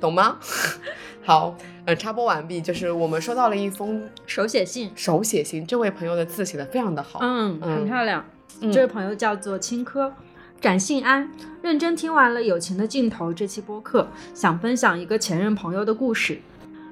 [0.00, 0.38] 懂吗？
[1.24, 8.24] 好，呃，插播完毕，就是我们收到了一封手写信，手写信，这位朋友的字写的非常的好，嗯，很漂亮。
[8.72, 10.10] 这位朋友叫做青稞，
[10.60, 11.30] 展信安，
[11.60, 16.40] 认真听完了《友情的尽头》这期播客，想分享一个前任朋友的故事。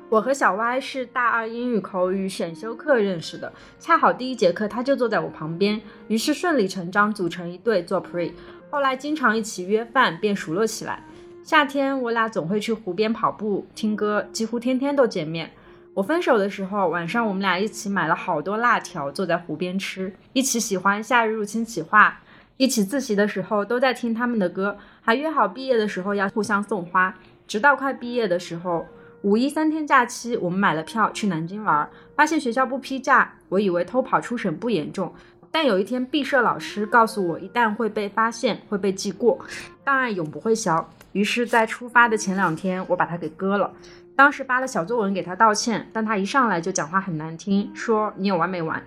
[0.08, 8.32] 我和小歪是大二英语口语选修课认识的，恰好第一节课他就坐在我旁边，于是顺理成章组成一对做 pre。
[8.70, 11.02] 后来经常一起约饭，便熟络起来。
[11.46, 15.48] 夏天我俩总会去湖边跑步、听歌，几乎天天都见面。
[15.94, 22.08] 我分手的时候，晚上我们俩一起买了好多辣条，坐在湖边吃，一起喜欢《夏日入侵企划》，
[22.56, 27.14] 一起自习的时候都在听他们的歌，还约好毕业的时候要互相送花。
[27.46, 28.84] 直到快毕业的时候。
[29.22, 33.32] 五一三天假期，我们买了票去南京玩，发现学校不批假。
[33.48, 35.12] 我以为偷跑出省不严重，
[35.50, 39.38] 但有一天毕设老师告诉我，一旦会被发现，会被记过，
[39.84, 40.88] 档案永不会消。
[41.16, 43.72] 于是，在出发的前两天，我把他给割了。
[44.14, 48.82] 当时发了小作文给他道歉，但他一上来就讲话很难听，说你有完没完。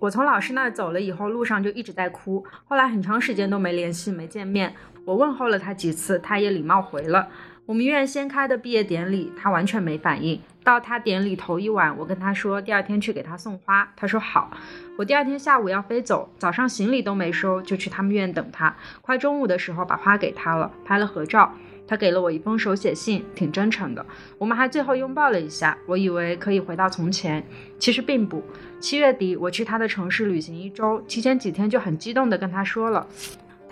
[0.00, 2.44] 我从老师那走了以后，路上就一直在哭。
[2.66, 4.74] 后来很长时间都没联系，没见面。
[5.06, 7.28] 我问候了他几次，他也礼貌回了。
[7.66, 10.38] 我们院先开的毕业典礼，他完全没反应。
[10.62, 14.50] 到他典礼头一晚，我跟他说第二天去给他送花，他说好。
[14.98, 18.76] 我第二天下午要飞走，早上行李都没收，就去他们院等他。
[19.00, 21.50] 快中午的时候把花给他了，拍了合照。
[21.86, 24.04] 他给了我一封手写信，挺真诚的。
[24.38, 25.76] 我们还最后拥抱了一下。
[25.86, 27.42] 我以为可以回到从前，
[27.78, 28.42] 其实并不。
[28.78, 33.06] 七月底我去他的城市旅行一周，提前几天就很激动地跟他说了。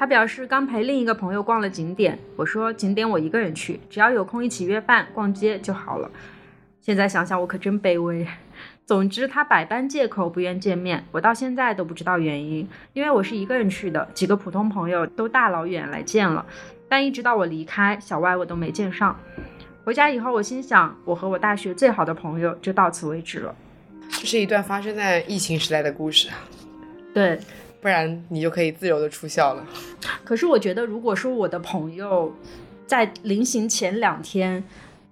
[0.03, 6.11] 他表示刚陪另一个朋友逛了景点，我说景点我一个人去，只要有空一起约饭逛街就好了。
[6.81, 8.27] 现在想想我可真卑微。
[8.85, 16.45] 总之他百般借口不愿见面，我到现在都不知道原因，因为我是一个人去的，几个普通朋友都大老远来见了，
[16.88, 19.17] 但一直到我离开，小歪我都没见上。
[19.85, 23.55] 回家以后我心想，我和我大学最好的朋友就到此为止了。
[24.11, 26.35] 这是一段发生在疫情时代的故事啊。
[27.15, 27.38] 对。
[27.83, 29.66] 不然你就可以自由的出校了。
[30.25, 32.33] 可是我觉得，如果说我的朋友
[32.87, 34.62] 在临行前两天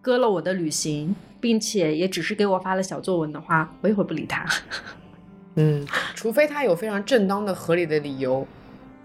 [0.01, 4.47] 割了我的旅行，并且也只是给我发了小作文的话，我也会不理他。
[5.57, 8.47] 嗯，除非他有非常正当的、合理的理由。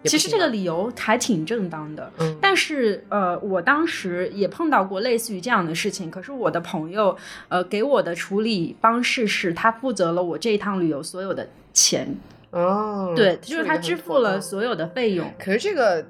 [0.04, 2.12] 其实这个理由还挺正当的。
[2.20, 2.38] 嗯。
[2.40, 6.12] 但是呃，我当时也碰到过类似于这样的事情。
[6.12, 12.16] 可是我的朋友呃给我的处理方式是他负责了我这一趟旅游所有的钱。
[12.56, 15.30] 哦，对，就是他支付了所有的费用。
[15.38, 16.06] 可是这个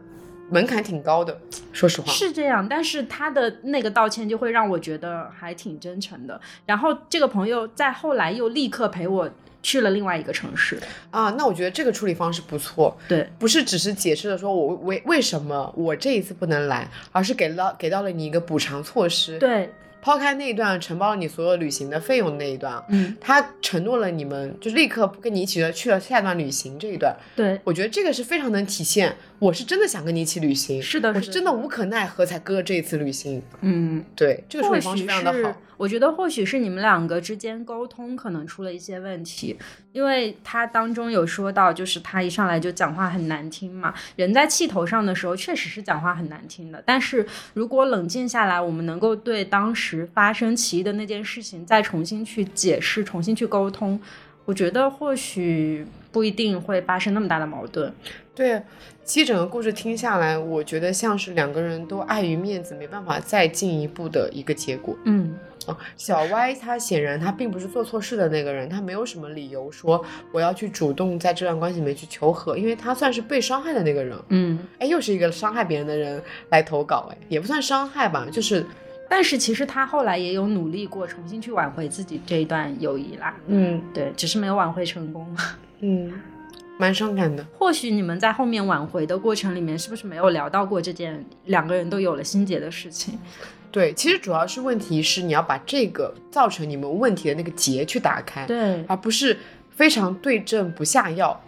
[0.52, 1.36] 门槛挺高的，
[1.74, 2.68] 说实话是这样。
[2.70, 6.40] 但是他的那个道歉就会让我觉得还挺真诚的。
[6.68, 9.28] 然后这个朋友在后来又立刻陪我
[9.64, 10.80] 去了另外一个城市
[11.10, 12.96] 啊，那我觉得这个处理方式不错。
[13.08, 19.40] 对，不是只是解释了说我为为什么我这一次不能来，而是给了给到了你一个补偿措施。
[19.40, 19.74] 对。
[20.06, 29.16] 抛开那一段承包了你所有旅行的费用的那一段，嗯，他承诺了你们，就是立刻跟你一起的去了下一段旅行这一段，对我觉得这个是非常能体现。
[29.40, 33.42] 我是真的想跟你一起旅行，是的，我是真的无可奈何才割这一次旅行。
[33.62, 35.56] 嗯，对，这个处理方式非常的好。
[35.78, 39.58] 我觉得或许是你们两个之间沟通可能出了一些问题，
[39.92, 43.94] 因为他当中有说到，就是他一上来就讲话很难听嘛。
[44.16, 54.00] 人在气头上的时候确实是讲话很难听的，但是如果冷静下来，我们能够对当时发生歧义的那件事情再重新去解释、重新去沟通，
[54.46, 57.94] 我觉得或许不一定会发生那么大的矛盾。
[58.34, 58.62] 对。
[59.06, 64.98] 其实整个故事听下来，我觉得像是两个人都碍于面子，没办法再进一步的一个结果。
[65.04, 65.38] 嗯，
[65.68, 74.18] 哦，小歪他显然他并不是做错事的那个人，他没有什么理由说我要去主动在这段关系里面去求和，因为他算是被伤害的那个人。
[74.30, 78.66] 嗯，哎，又是一个伤害别人的人来投稿，哎，也不算伤害吧，就是，
[79.08, 83.36] 但是其实他后来也有努力过，重新去挽回自己这一段友谊啦。
[83.46, 85.28] 嗯，对，只是没有挽回成功。
[85.82, 86.12] 嗯。
[86.78, 87.46] 蛮伤感的。
[87.58, 93.18] 或许你们在后面挽回的过程里面，是不是没有聊到过这件两个人都有了心结的事情？
[93.72, 99.38] 对，其实主要是问题是你要把这个造成你们问题的那个结去打开，对，而不是
[99.70, 101.40] 非常对症不下药。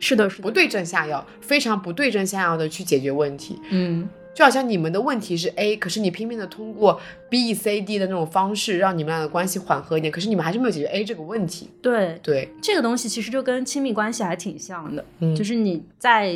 [0.00, 3.60] 是的，是不对症下药，非常不对症下药的去解决问题。
[3.70, 4.08] 嗯。
[4.34, 11.70] 就好像你们的问题是 A，可是你拼命的通过 B、C、D 的那种方式让你们俩的关系缓和一点，可是你们还是没有解决 A 这个问题。
[11.80, 16.34] 对对，这个东西其实就跟亲密关系还挺像的，嗯就是你在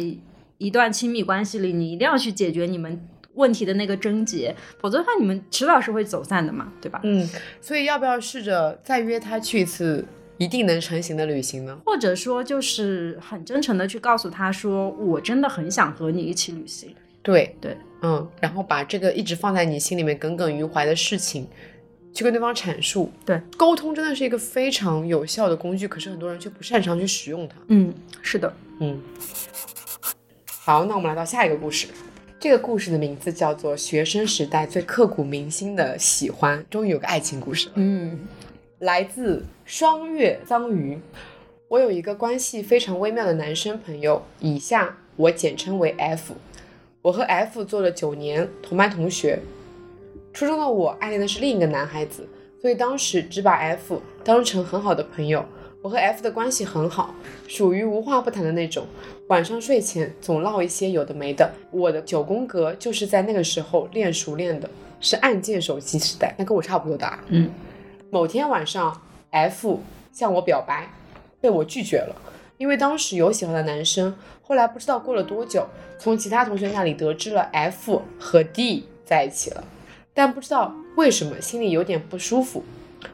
[0.58, 3.00] 一段亲密关系里，你一定要去解决你们
[3.34, 7.00] 问题的那个症结，否则的话你们迟早是会走散的嘛，对吧？
[7.02, 7.28] 嗯，
[7.60, 10.04] 所以要不要试着再约他去一次
[10.38, 11.78] 一定能成行的旅行呢？
[11.84, 16.94] 或者说，就是很真诚的去告诉他说，我真的很想和你一起旅行。
[17.20, 21.46] 对对，嗯，然后把这个一直放在你心里面耿耿于怀的事情，
[22.14, 23.10] 去跟对方阐述。
[23.24, 27.56] 对，沟通真的是一个非常有效的工具，可是很多人却不擅长去使用它。
[27.68, 29.00] 嗯，是的，嗯。
[30.60, 31.88] 好，那我们来到下一个故事。
[32.40, 37.72] 这个故事的名字叫做《学生时代最刻骨铭心的喜欢》，终于有个爱情故事了。
[37.76, 38.20] 嗯，
[38.78, 40.96] 来自双月脏鱼。
[41.66, 46.34] 我有一个关系非常微妙的男生朋友，以下我简称为 F。
[47.08, 49.40] 我和 F 做了九年同班同学。
[50.30, 52.28] 初中的我暗恋的是另一个男孩子，
[52.60, 55.42] 所以当时只把 F 当成很好的朋友。
[55.80, 57.14] 我和 F 的关系很好，
[57.46, 58.84] 属于无话不谈的那种。
[59.28, 61.50] 晚上睡前总唠一些有的没的。
[61.70, 64.68] 我的九宫格就是在那个时候练熟练的，
[65.00, 67.24] 是按键手机时代，那跟我差不多大。
[67.28, 67.50] 嗯，
[68.10, 69.80] 某天晚上，F
[70.12, 70.90] 向我表白，
[71.40, 72.14] 被我拒绝了，
[72.58, 74.14] 因为当时有喜欢的男生。
[74.42, 75.66] 后来不知道过了多久，
[75.98, 79.64] 从其他同学那里得知了 F 和 D 在一起了，
[80.14, 82.64] 但不知道为什么心里有点不舒服。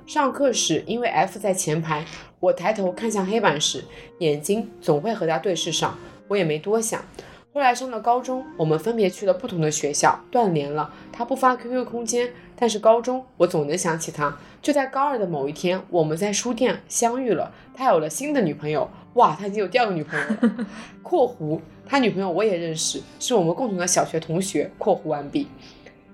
[0.07, 2.07] 上课时，因为 F 在前排，
[2.41, 3.85] 我抬头看向黑板时，
[4.19, 7.05] 眼睛总会和他对视上，我也没多想。
[7.53, 10.93] 后来上了高中，我们分别去了不同的学校，断联了。
[11.13, 14.37] 他不发 QQ 空间，但是高中我总能想起他。
[14.63, 18.89] 就在高二的某一天，我们在书店相遇了，他有了新的女朋友。
[19.15, 20.67] 哇，他已经有第二个女朋友了。
[21.03, 24.71] （括弧他女朋友我也认识，是我们共同的小学同学。
[24.79, 25.49] ）（括弧完毕。）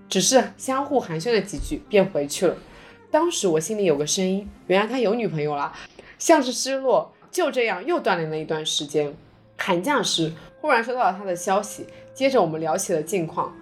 [0.08, 2.56] 只是相互寒暄了几句，便回去了。
[3.10, 5.72] 当时我心里有个声音，原来他有女朋友了，
[6.18, 7.12] 像是失落。
[7.30, 9.14] 就这样又断联了一段时间。
[9.56, 13.54] 寒假时忽然收到了他的消息，接着我们聊起了近况，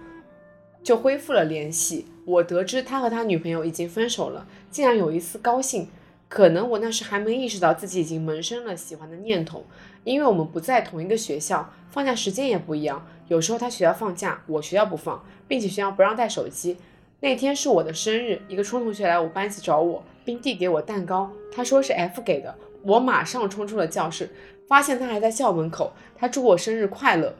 [0.83, 2.07] 就恢复了联系。
[2.25, 5.87] 我得知他和他女朋友已经分手了，竟然有一丝高兴。
[6.29, 9.65] 可能我那时还没意识到自己已经萌生了喜欢的念头，
[10.03, 13.03] 因为我们不在同一个学校，放假时间也不一样。
[13.27, 16.77] 有时候他学校放假，我学校不放，并且学校不让带手机。
[17.21, 22.55] 那天是我的生日，一个冲同学来我班级找我，并递给我蛋糕，他说是 F 给的。
[22.83, 24.29] 我马上冲出了教室，
[24.67, 27.33] 发现他还在校门口，他祝我生日快乐。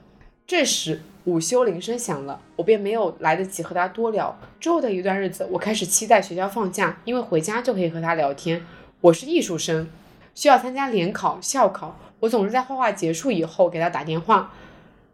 [0.45, 4.36] 这时午休铃声响了，我便没有来得及和他多聊。
[4.60, 8.65] 之后的一段日子，我开始期待学校放假，因为回家就可以和他聊天。
[9.01, 9.88] 我是艺术生，
[10.35, 11.97] 需要参加联考、校考。
[12.19, 14.51] 我总是在画画结束以后给他打电话。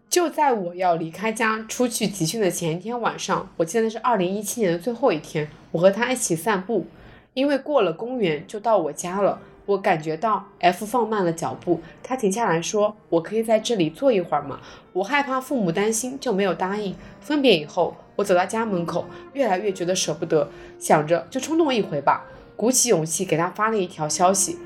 [0.10, 6.88] 就在我要离开家出去集训的前一天晚上，我记得那是二零一七年的最后一天，我和他一起散步，
[7.36, 9.40] 因为过了公园就到我家了。
[9.68, 14.60] 我感觉到 F 放慢了脚步，他停下来说：“我可以在这里坐一会儿吗？”
[14.94, 16.96] 我害怕父母担心，就没有答应。
[17.22, 22.26] 分别以后，我走到家门口，越来越觉得舍不得，想着就冲动一回吧。
[22.56, 24.58] 鼓起勇气给他发了一条消息，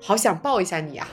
[0.00, 1.06] 好想抱一下你呀！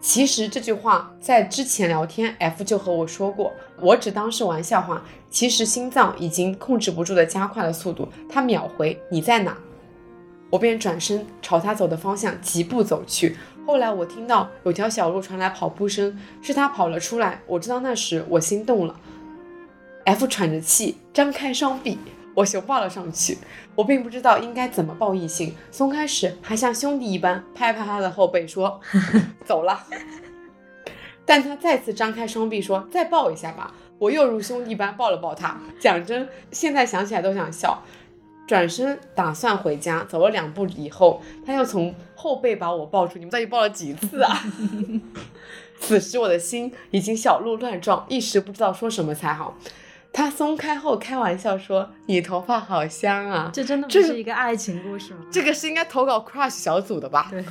[0.00, 5.02] 其实这句话在之前聊天，F 就和我说过，我只当是玩笑话。
[5.28, 8.08] 其实心脏已经控制不住的加快了速度。
[8.30, 9.56] 他秒回你在哪？
[10.50, 13.36] 我便转身朝他走的方向疾步走去。
[13.66, 17.42] 后来我听到有条小路传来跑步声，是他跑了出来。
[17.46, 18.98] 我知道那时我心动了。
[20.04, 21.98] F 喘着气，张开双臂。
[22.38, 23.36] 我熊抱了上去，
[23.74, 25.56] 我并不知道应该怎么抱异性。
[25.72, 28.80] 松开时还像兄弟一般拍拍他的后背说：
[29.44, 29.84] “走了。”
[31.26, 35.58] 但他再次张开双臂说：“再抱一下吧。”我又如兄弟般抱了抱他。
[35.80, 37.82] 讲真，现在想起来都想笑。
[38.46, 43.18] 转身打算回家，走了两步以后，他又从后背把我抱住。
[43.18, 44.44] 你们到底抱了几次啊？
[45.80, 49.58] 此时我的心已经小鹿乱撞，一时不知道说什么才好。
[50.12, 55.20] 他松开后开玩笑说：“你头发好香啊！” 这真的不是一个爱情故事吗？
[55.30, 57.28] 这个是应该投稿 crush 小组的吧？
[57.30, 57.44] 对。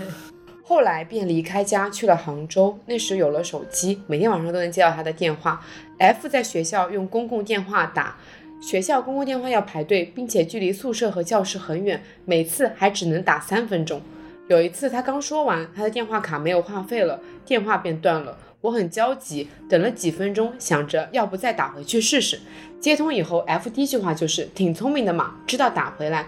[0.64, 2.78] 后来便离开家去了杭州。
[2.88, 5.64] 那时有了手机，每天晚上都能接到他的电话。
[5.98, 8.18] F 在学校用公共电话打，
[8.62, 14.02] 学校公共电话要排队，并且距离宿舍和教室很远，每次还只能打三分钟。
[14.50, 18.38] 有一次他刚说完，他的电话卡没有话费了，电话便断了。
[18.62, 22.40] 我很焦急，等了几分钟，想着要不再打回去试试。
[22.80, 26.28] 接通以后，F 第一句话就是“挺聪明的嘛，知道打回来”。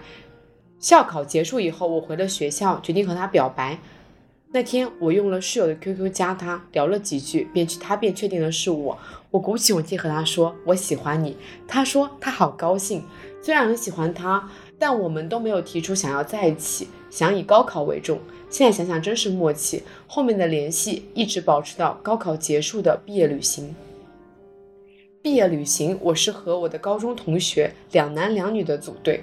[0.78, 3.78] 校考结束以后，我回了学校，决定和他表白。
[4.52, 8.98] 那天我用了室友的 QQ 加他，聊了几句，便去他便确定了是我。
[9.30, 11.36] 我鼓起勇气和他说我喜欢你，
[11.68, 13.04] 他说他好高兴。
[13.42, 18.18] 虽然很喜欢他，但我们都没有提出想要在一起，想以高考为重。
[18.48, 23.74] 现在想想真是默契，后面的联系一直保持到高考结束的毕业旅行。
[25.22, 29.22] 毕业旅行，我是和我的高中同学两男两女的组队。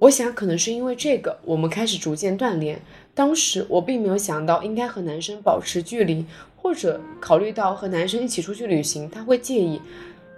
[0.00, 2.80] 我想可能是因为这个，我们开始逐渐断联。
[3.14, 6.26] 当时我并没有想到应该和男生保持距离，
[6.56, 9.80] 或者考虑到和男生一起出去旅行他会介意。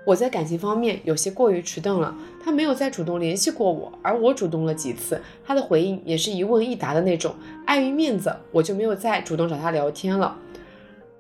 [0.07, 7.35] 我在感情方面有些过于迟钝了，他没有再主动联系过我，而我主动了几次，他的回应也是一问一答的那种。
[7.65, 10.39] 碍于面子，我就没有再主动找他聊天了。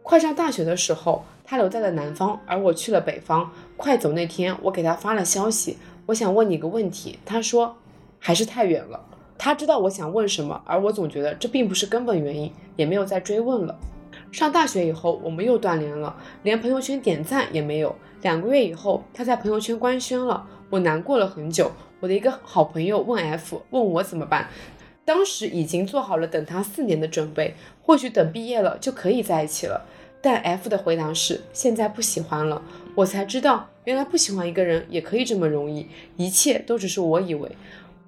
[0.04, 3.50] 快上大学的时候，他留在了南方，而我去了北方。
[3.76, 7.18] 快走那天，我给他发了消息，我想问你个问题。
[7.26, 7.76] 他说
[8.20, 9.00] 还是太远了。
[9.36, 13.76] 他知道我想问什么，而我总觉得这并不是根本原因，也没有再追问了。
[14.32, 17.94] 上大学以后，我们又断联了，连朋友圈点赞也没有。
[18.22, 21.70] 两个月以后，他在朋友圈官宣了，我难过了很久。
[22.00, 24.48] 我的一个好朋友问 F，问我怎么办。
[25.04, 29.86] 当时已经做好了等他四年的准备，或许等毕业了就可以在一起了。
[30.20, 32.60] 但 F 的回答是现在不喜欢了。
[32.96, 37.52] 我才知道，原来不喜欢一个人也可以这么容易，一切都只是我以为。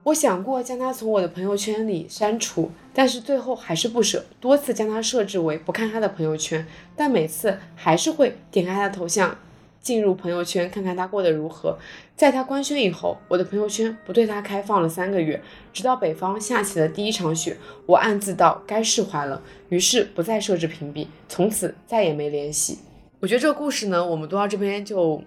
[0.08, 9.36] 我想过将他从我的朋友圈里删除，但是最后还是不舍，多次将他设置为不看他的朋友圈，但每次还是会点开他的头像，
[9.82, 11.76] 进入朋友圈看看他过得如何。
[12.16, 15.42] 在他官宣以后，我的朋友圈不对他开放了三个月，
[15.74, 22.78] 直到北方下起了第一场雪，我暗自道该释怀了，于是不再设置屏蔽，从此再也没联系。
[23.20, 25.22] 我觉得这个故事呢，我们读到这边就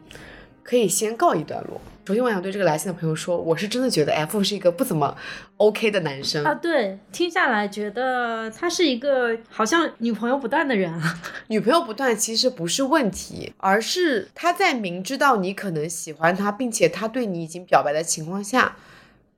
[0.64, 1.80] 可以先告一段落。
[2.03, 5.16] 首先，我想对这个来信的朋友说，我是真的觉得 F 是一个不怎么
[5.57, 6.53] OK 的男生啊。
[6.53, 11.22] 对，听下来觉得他是一个好像女朋友不断的人啊。
[11.47, 18.76] 女朋友不断其实不是问题，而是他在明知道你可能喜欢他，并且他对你已经表白的情况下，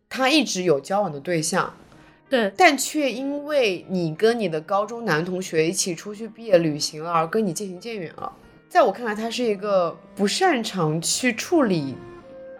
[0.09, 1.75] 他一直有交往的对象。
[2.29, 8.31] 对，但却因为你跟你的高中男同学一起出去毕业旅行了，而跟你渐行渐远了。
[8.73, 11.95] 在我看来，他是一个不擅长去处理。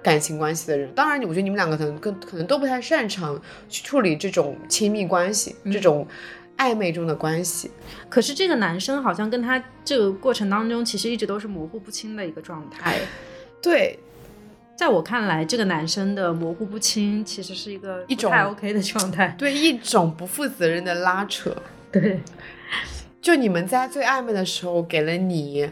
[0.04, 6.06] 感情关系的人，当然，我觉得你们两个可能更可能都不太擅长去处理这种亲密关系，这种
[6.58, 7.72] 暧昧中的关系。
[8.10, 13.00] 可是这个男生好像跟他这个过程当中，其实一直都是模糊不清的一个状态。
[13.60, 13.98] 对，
[14.78, 21.56] 在我看来，这个男生的模糊不清其实是一个一种太 OK 的状态，对，一种不负责任的拉扯。
[21.94, 22.20] 对，
[23.22, 25.72] 就你们在最暧昧的时候，给了你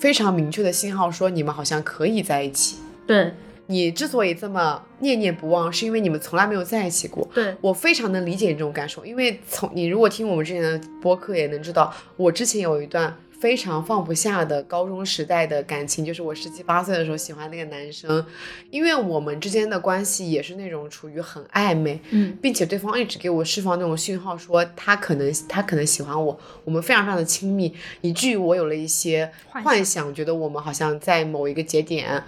[0.00, 2.78] 非常明确的信号，说你们好像可以在一起。
[3.06, 3.32] 对。
[3.66, 7.28] 你之所以这么念念不忘，是因为你们从来没有在一起过。
[7.32, 18.24] 对我非常能理解你这种感受，因为从你如果听我们之前的播客，也能知道我之前有一段非常放不下的高中时代的感情，就是我十七八岁的时候喜欢那个男生，
[18.70, 32.22] 因为我们之间的关系也是那种处于很暧昧，嗯，并且对方一直给我释放那种讯号，说他可能他可能喜欢我，我们非常非常的亲密，以至于我有了一些幻想，觉得我们好像在某一个节点。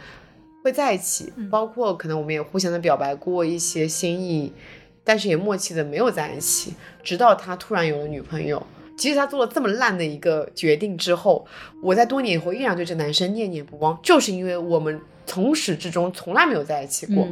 [0.65, 4.53] 会在一起，包括可能我们也互相的表白过一些心意，
[5.03, 6.73] 但是也默契的没有在一起。
[7.03, 8.65] 直到他突然有了女朋友，
[8.97, 11.47] 即使他做了这么烂的一个决定之后，
[11.83, 17.27] 我在多年以后依然对这男生念念不忘，就是因为我们从始至终从来没有在一起过，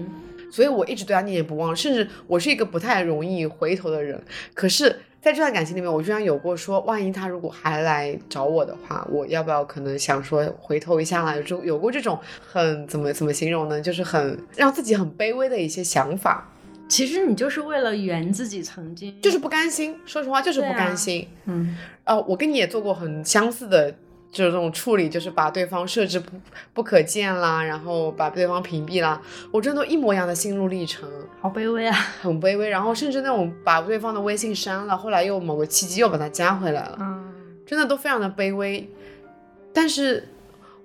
[0.50, 1.74] 所以我一直对他念念不忘。
[1.74, 4.22] 甚至我是一个不太容易回头的人，
[4.54, 5.00] 可是。
[5.22, 11.38] 在这段感情里面，我居然有过说，万一他如果还来找我的话，我要不要可能想说回头一下啦？
[11.42, 12.18] 就有过这种
[12.50, 13.78] 很怎么怎么形容呢？
[13.82, 16.50] 就是很让自己很卑微的一些想法。
[16.90, 19.96] 其实你就是为了圆自己曾经，就是不甘心。
[20.04, 21.26] 说实话，就是不甘心。
[21.46, 21.74] 嗯，
[22.04, 23.94] 哦，我跟你也做过很相似的。
[24.32, 26.30] 就是这种处理，就是把对方设置不
[26.72, 29.20] 不可见啦，然后把对方屏蔽啦，
[29.50, 31.10] 我真的都一模一样的心路历程，
[31.40, 32.68] 好卑微啊，很卑微。
[32.68, 37.32] 然后甚至那种把对方的微信删了，后来又某个契机又把他加回来了，嗯，
[37.66, 38.88] 真的都非常的卑微。
[39.74, 40.28] 但是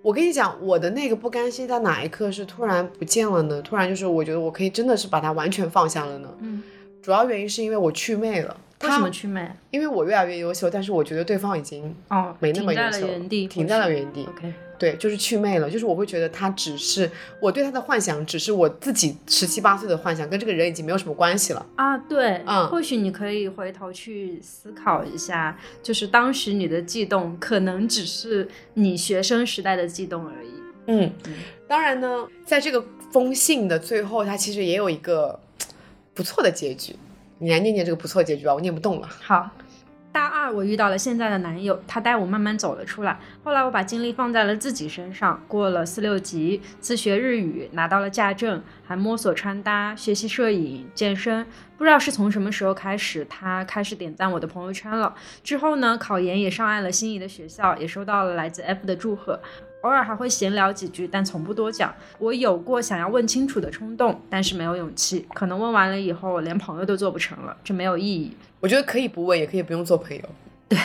[0.05, 3.59] 我跟你讲，我的那个不甘心在哪一刻是突然不见了呢？
[3.63, 6.29] 突然就是我觉得我可以真的是把它完全放下了呢。
[6.41, 6.61] 嗯，
[7.01, 8.55] 主要原因是因为我祛魅了。
[8.83, 9.49] 为什么祛魅？
[9.71, 14.27] 因为我越来越优秀，但是我觉得对方已经哦没那么优秀，原地停在了原地。
[14.27, 15.69] OK，对，就是祛魅了。
[15.69, 17.09] 就是我会觉得他只是
[17.39, 21.97] 我对他的幻想，只是我自己十七八岁的幻想，跟这个人已经没有什么关系了啊。
[21.97, 30.49] 对，嗯，或许你可以回头去思考一下，就是当时你的悸动，可能只是你学生时代的悸动而已。
[30.87, 31.11] 嗯，
[31.67, 35.39] 当然呢，在这个封信的最后，他其实也有一个
[36.13, 36.95] 不错的结局。
[37.39, 39.09] 你来念念这个不错结局吧，我念不动了。
[39.21, 39.64] 好，大
[40.51, 43.19] 我遇到了现在的男友，他带我慢慢走了出来。
[43.43, 51.45] 后来我把精力放在了自己身上，过了四六级，自学日语，拿到了驾证，还摸索穿搭，学习摄影、健身。
[51.77, 55.13] 不知道是从什么时候开始，他开始点赞我的朋友圈了。
[55.43, 59.39] 之后呢，考研也上岸了心仪的学校，也收到了来自 F 的祝贺。
[59.85, 61.93] 偶尔还会闲聊几句，但从不多讲。
[62.17, 65.23] 我有过想要问清楚的冲动，但是没有勇气。
[65.35, 68.35] 可能问完了以后，连朋友都做不成了，这没有意义。
[68.59, 70.23] 我觉得可以不问，也可以不用做朋友。
[70.67, 70.77] 对。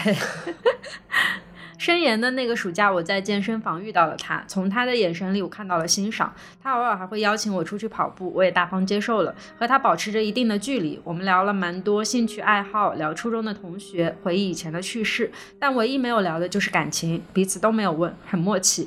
[1.81, 4.45] 申言的那个暑假，我在健身房遇到了他。
[4.47, 6.31] 从他的眼神里，我看到了欣赏。
[6.63, 9.35] 他偶尔还会邀请我出去跑步，我也大方接受了。
[9.59, 15.33] 和他保持着一定的距离，我们聊了蛮多兴趣爱好，聊初中的同学，回忆以前的趣事。
[15.59, 18.87] 但唯一没有聊的就是感情，彼此都没有问，很默契。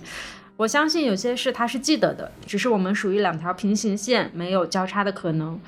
[0.55, 5.59] 我相信有些事他是记得的，只是我们属于两条平行线，没有交叉的可能。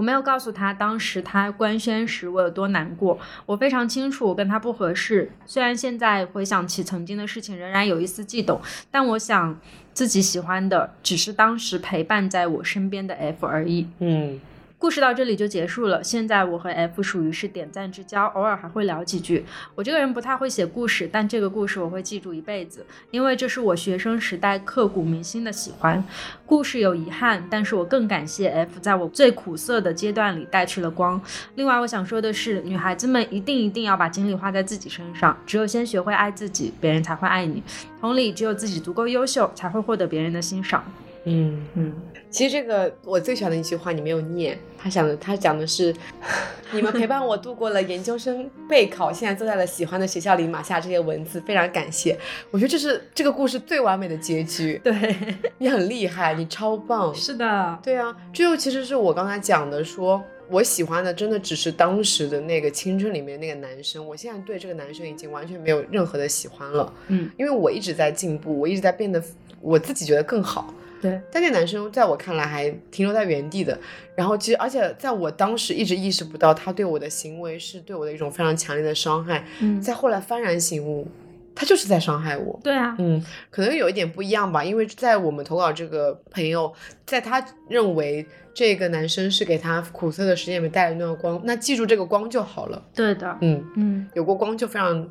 [0.00, 5.30] 我没有告诉他当时他官宣时我有多难过，我非常清楚我跟他不合适。
[5.44, 8.58] 虽然现在回想起曾经的事情，仍然有一丝悸动，
[8.90, 9.60] 但我想
[9.92, 13.88] 自己喜欢的只是当时陪伴在我身边的 F 而已。
[13.98, 14.40] 嗯。
[14.80, 16.02] 故事到这里就结束了。
[16.02, 19.44] 现在我和 F 属于是点赞之交，偶尔还会聊几句。
[19.74, 26.02] 我这个人不太会写故事，但这个故事我会记住一辈子，因为这是我学生时代刻骨铭心的喜欢。
[26.46, 31.20] 故事有遗憾，但是我更感谢 F 在我最苦涩的阶段里带去了光。
[31.56, 37.62] 另外，我想说的是，女孩子们一定一定要把精力花在自己身上，只有先学会爱自己，别人才会爱你。
[38.00, 40.82] 同理，只有自己足够优秀，才会获得别人的欣赏。
[41.24, 41.92] 嗯嗯，
[42.30, 45.92] 其实这个我最喜欢的一句话你没有念，他讲的他讲的是，
[46.72, 52.16] 你们陪伴我度过了研究生备考，现在坐在了喜欢的学校里，马下这些文字，非常感谢。
[52.52, 54.80] 我觉得这是这个故事最完美的结局。
[54.84, 54.94] 对
[55.58, 57.12] 你很厉害，你超棒。
[57.12, 66.92] 是的，对啊，这就其实是我刚才讲的，说我喜欢的真的只是当时的那个青春里面那个男生，我现在对这个男生已经完全没有任何的喜欢了。
[67.08, 69.20] 嗯，因为我一直在进步，我一直在变得
[69.60, 70.72] 我自己觉得更好。
[71.00, 73.78] 对，但那男生在我看来还停留在原地的。
[74.14, 79.44] 然后其实，而且在我当时一直意识不到他对我的行为是对我的一种非常强烈的伤害。
[79.60, 81.08] 嗯，在后来幡然醒悟，
[81.54, 82.60] 他就是在伤害我。
[82.62, 86.72] 对啊，嗯，可能有一点不一样吧，因为在我们投稿这个朋友，
[87.06, 92.82] 在他认为这个男生是给他苦涩的时间里面带来那段光，那记住这个光就好了。
[92.94, 95.08] 对的，嗯嗯，有过光就非常。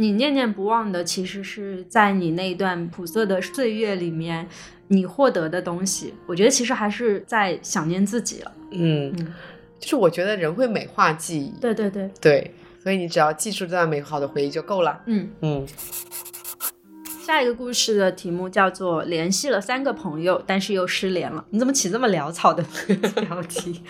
[0.00, 4.48] 你念念不忘的，其实是在你那段苦涩的岁月里面。
[4.92, 8.52] 你获得的东西，我觉得其实还是在想念自己了。
[8.72, 9.14] 嗯，
[9.78, 11.52] 就是我觉得人会美化记忆。
[11.60, 15.00] 对对对对，所以你只要记住这段美好的回忆就够了。
[15.06, 15.64] 嗯嗯。
[17.24, 21.44] 下一个故事的题目叫做“联系了三个朋友，但是又失联了”。
[21.50, 22.60] 你怎么起这么潦草的
[23.14, 23.80] 标题？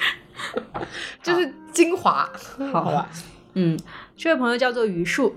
[1.23, 2.31] 就是精华，
[2.71, 3.09] 好吧？
[3.55, 3.79] 嗯，
[4.15, 5.35] 这位朋友叫做榆树，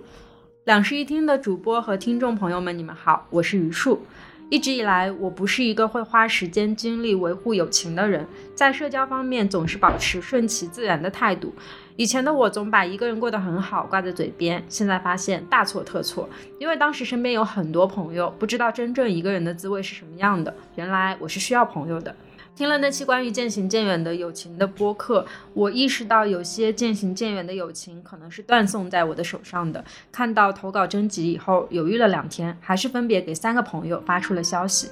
[0.65, 4.05] 两室一厅的主播和听众朋友们，你们好，我是榆树。
[4.49, 11.53] 一直以来，我不是一个会花时间精力维护友情的人，在社交方面总是保持顺其自然的态度。
[11.97, 20.55] 以前的我总把一个人过得很好挂在嘴边，现在发现大错特错，因为当时身边有很多朋友，不知道真正一个人的滋味是什么样的。
[20.75, 22.15] 原来我是需要朋友的。
[22.55, 25.25] 听了那期关于渐行渐远的友情的播客，
[25.55, 29.83] 我意识到有些渐行渐远的友情可能是断送在我的手上的。
[30.11, 34.89] 看到投稿征集以后，犹豫了两天，还是分别给三个朋友发出了消息。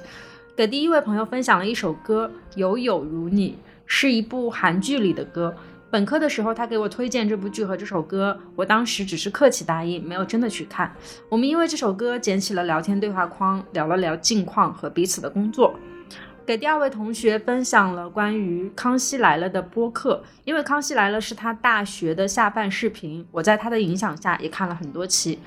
[0.56, 3.50] 给第一位朋友分享了一首歌《有有如你》，
[3.86, 5.54] 是一部韩剧里的歌。
[5.88, 10.92] 本科的时候，他给我推荐这部剧和这首歌，我当时只是客气答应，没有真的去看。
[11.28, 15.74] 我们因为这首歌捡起了聊天对话框，聊了聊近况和彼此的工作。
[16.44, 25.38] 给第二位同学分享了关于《康熙来了》的播客，因为《康熙来了》是他大学的下饭视频，我在他的影响下也看了很多期。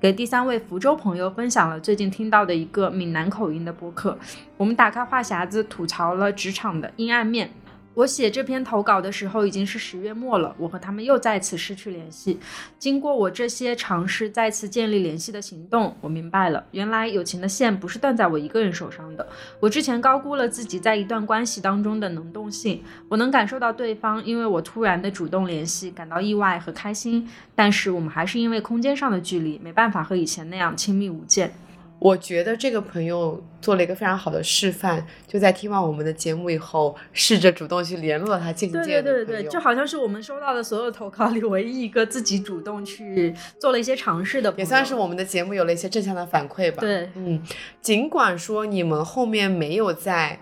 [0.00, 4.18] 给第三位福州朋友分享了最近听到的一个闽南口音的播客，
[4.56, 7.50] 我们打开话匣子吐槽了职场的阴暗面。
[7.98, 12.38] 我写这篇投稿的时候已经是十月末了，我和他们又再次失去联系。
[12.78, 19.26] 经过我这些尝试再次建立联系的行动，我明白了，原来友情的线不是断在我一个人手上的。
[19.58, 31.52] 我之前高估了自己在一段关系当中的能动性，我能感受到对方因为我突然的主动联系感到意外和开心，但是我们还是因为空间上的距离，没办法和以前那样亲密无间。
[32.00, 38.52] 我觉得这个朋友做了一个非常好的示范，就在听完我们的节目以后，试着主动去联络他。
[38.52, 46.78] 对对对对，就好像是我们收到的所有投稿里唯一一个自己主动去做了一些尝试的，也算是我们的节目有了一些正向的反馈吧。
[46.80, 47.42] 对，嗯，
[47.82, 50.40] 尽管说你们后面没有再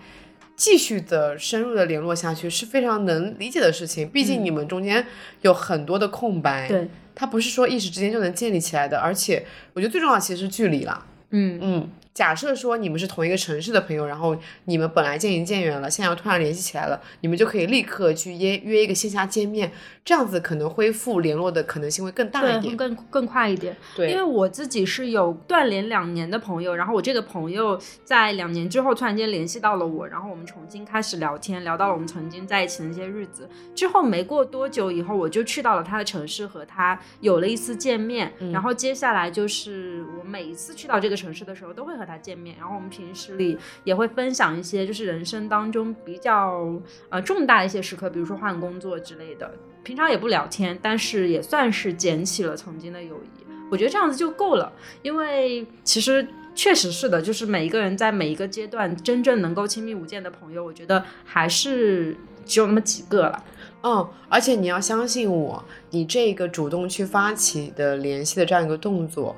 [0.54, 4.08] 继续的深入的联络下去，是非常能理解的事情。
[4.08, 5.06] 毕竟你们中间
[5.40, 8.98] 有很多的空白，对，它不是说一时之间就能建立起来的。
[8.98, 9.44] 而且，
[9.74, 11.06] 我觉得最重要其实是距离啦。
[11.30, 11.58] 嗯。
[11.60, 19.70] 嗯，假设说你们是同一个城市的朋友，然后你们本来渐行渐远了，现在又突然联系起来了，你们就可以立刻去约约一个线下见面，
[20.02, 23.76] 这样子可能恢复联络的可能性会更大一点，更更快一点。
[23.94, 33.46] 对，因为我自己是有断联两年的朋友，然后我这个朋友在两年之后突然间联系到了我，然后我们重新开始聊天，聊到了我们曾经在一起的那些日子。
[33.74, 38.32] 之后没过多久以后，我就去到了他的城市，和他有了一次见面。
[38.50, 46.72] 然后接下来就是我每一次去到这个城市的时候，都会和他见面，然后我们平时里也会分享一些就是人生当中比较
[47.08, 49.52] 呃重大的一些时刻，比如说换工作之类的。
[49.82, 53.46] 平常也不聊天，但是也算是捡起了曾经的友谊。
[53.70, 56.26] 我觉得这样子就够了，因为其实
[56.56, 63.44] 确实是的，就是每一个人在每一个阶段真正能够亲密无间的朋友，我觉得还是只有那么几个了。
[63.82, 69.36] 嗯，而且你要相信我，你这个主动去发起的联系的这样一个动作。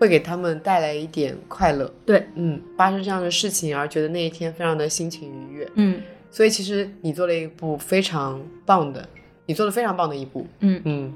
[0.00, 9.06] 会给他们带来一点快乐，对，嗯，发生这样的事情而觉得那一天非常的心情愉悦，嗯，所以其实你做了一部非常棒的，
[9.44, 10.80] 你做了非常棒的一步，嗯。
[10.86, 11.12] 嗯。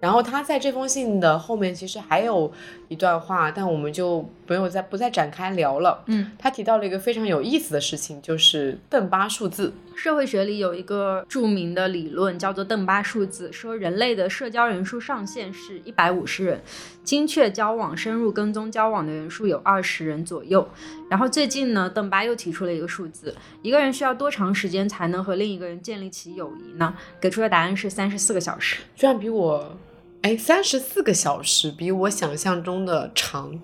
[0.00, 2.52] 然后他在这封信的后面其实还有
[2.88, 6.02] 一段话，但我们就没有再不再展开聊了。
[6.06, 9.72] 嗯，他提到了一个非常有意思的事情，就是邓巴数字。
[9.94, 16.60] 社会学里有一个著名的理论叫做邓巴数字，说人类的社交人数上限是一百五十人，
[17.02, 20.68] 精确交往、深入跟踪交往的人数有二十人左右。
[21.10, 26.94] 然后最近呢，邓巴又提出了一个数字，一个人需要多长时间才能和另一个人建立起友谊呢？
[27.20, 29.76] 给出的答案是三十四个小时，居然比我。
[30.22, 33.58] 哎，三十四个小时比我想象中的长，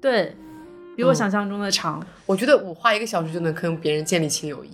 [0.00, 0.34] 对，
[0.96, 2.04] 比我想象中的长。
[2.26, 4.70] 我觉得我花一个小时就能跟别人建立起友谊。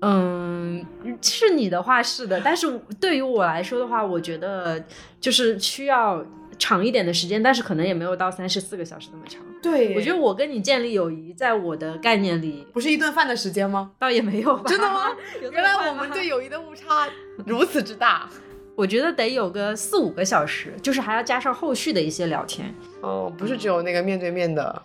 [0.00, 0.84] 嗯，
[1.20, 4.84] 是你的话是的，但是对于我来说的话，我觉得
[5.20, 6.24] 就是需要
[6.58, 9.40] 长一点的时间，但是可能也没有到三十四个小时那么长。
[9.62, 13.92] 对，我觉得我跟你建立友谊，在我的概念里，不是一顿饭的时间吗？
[13.98, 14.64] 倒也没有吧。
[14.66, 15.12] 真的吗？
[15.52, 17.08] 原来我们对友谊的误差
[17.46, 18.28] 如此之大。
[18.82, 22.74] 我觉得得有个四五个小时，就是还要加上后续的一些聊天。
[23.00, 24.82] 哦，不是只有那个面对面的，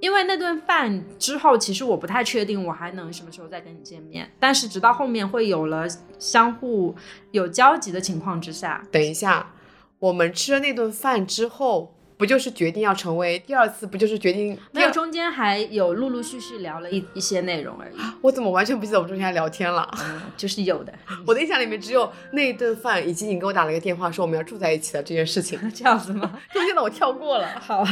[0.00, 4.30] 因为那顿饭之后，其实我不太确定我还能什么时候再跟你见面。
[4.40, 5.86] 但是直到后面会有了
[6.18, 6.94] 相互
[7.32, 9.52] 有交集的情况之下，等一下，
[9.98, 11.93] 我们吃了那顿饭之后。
[12.16, 13.86] 不就是决定要成为第二次？
[13.86, 14.56] 不就是决定？
[14.70, 17.94] 没有，中间还有陆陆续续聊了一一些内容而已。
[18.20, 19.88] 我怎么完全不记得我们中间还聊天了？
[20.36, 20.92] 就是有的。
[21.26, 25.58] 我的印象里面只有那一顿饭，以及你给我打了一个电话说我们要住在一起的这件事情。
[25.74, 26.38] 这样子吗？
[26.52, 27.48] 中间的我跳过了。
[27.60, 27.84] 好，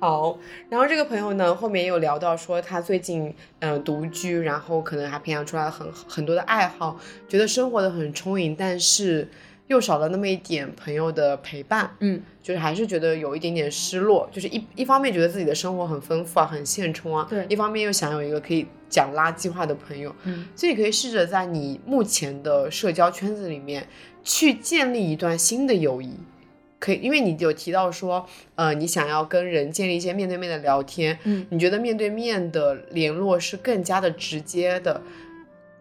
[0.00, 0.38] 好。
[0.68, 6.98] 然后这个朋友呢，后面也有聊到说他最近嗯独居，然后可能还培养出来了很很多的爱好，
[7.28, 9.28] 觉得生活的很充盈，但是。
[9.66, 23.86] 又少了那么一点朋友的陪伴，嗯，就是还是觉得有一点点失落，就是一一方面觉得自己的生活很丰富啊，很现充啊，对，一方面又想有一个可以讲垃圾话的朋友，嗯，所以你可以试着在你目前的社交圈子里面
[24.22, 26.12] 去建立一段新的友谊，
[26.78, 35.00] 可以，因为你有提到说，呃，你想要跟人建立一些面对面的聊天，嗯，你觉得面对面的联络是更加的直接的。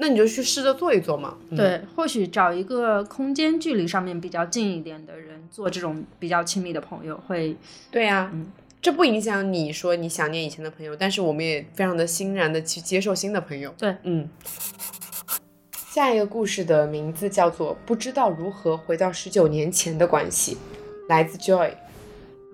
[0.03, 1.37] 那你就去试着做一做嘛。
[1.55, 7.55] 对，或许找一个空间距离上面比较近一点的人做这种比较亲密的朋友会。
[7.89, 8.47] 对呀，嗯，
[8.81, 13.73] 这不影响你说你想念以前的朋友，但是我们也非常的欣然的去接受新的朋友。
[13.77, 14.29] 对，嗯。
[15.93, 20.55] 下一个故事的名字叫做《不知道如何回到十九年前的关系》，
[21.07, 21.71] 来自 Joy。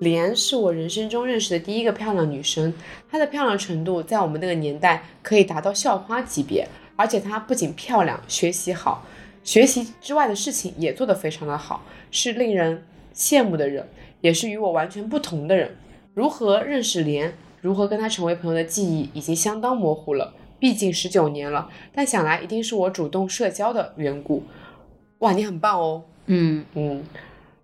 [0.02, 2.72] 莲是我人生中认识的第一个漂亮女生，
[3.10, 6.68] 她的漂亮程度在我们那个年代可以达到校花级别。
[7.00, 9.06] 而且她不仅漂亮，学习好，
[9.41, 12.84] 学习之外的事情也做得非常的好，是令人
[13.16, 13.88] 羡慕的人，
[14.20, 15.78] 也是与我完全不同的人。
[16.14, 21.70] 如何认识莲，如何跟她成为朋友的记忆已经相当模糊了，毕竟十九年了。
[21.93, 24.43] 但想来一定是我主动社交的缘故。
[25.20, 26.04] 哇，你很棒哦。
[26.26, 27.02] 嗯嗯，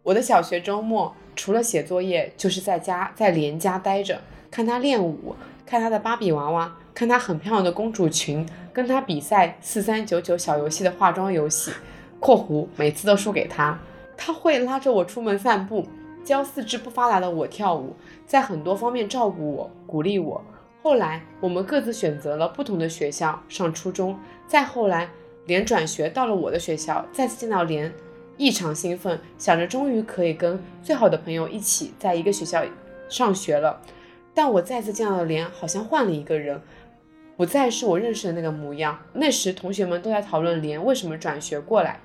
[0.03, 6.77] 我的小学周末除了写作业，就是在家在莲家待着，看她练舞，看她的芭比娃娃。
[6.95, 11.71] 看她很漂亮的公主裙，跟她比赛四三九九小游戏的化妆游戏
[12.21, 13.77] （括弧每次都输给她）。
[14.15, 15.85] 她会拉着我出门散步，
[16.23, 17.93] 教四肢不发达的我跳舞，
[18.25, 20.41] 在很多方面照顾我，鼓励我。
[20.81, 24.17] 后来我们各自选择了不同的学校上初中，
[24.47, 25.09] 再后来
[25.47, 27.93] 连转学到了我的学校，再次见到连，
[28.37, 32.63] 异常兴奋，想着终于可以跟最好的朋友一起在一个学校
[33.09, 33.81] 上学了。
[34.33, 36.61] 但我再次见到的莲好像换了一个人。
[37.37, 38.97] 不再是我认识的那个模样。
[39.13, 41.99] 那时同学们都在讨论莲为什么转学过来，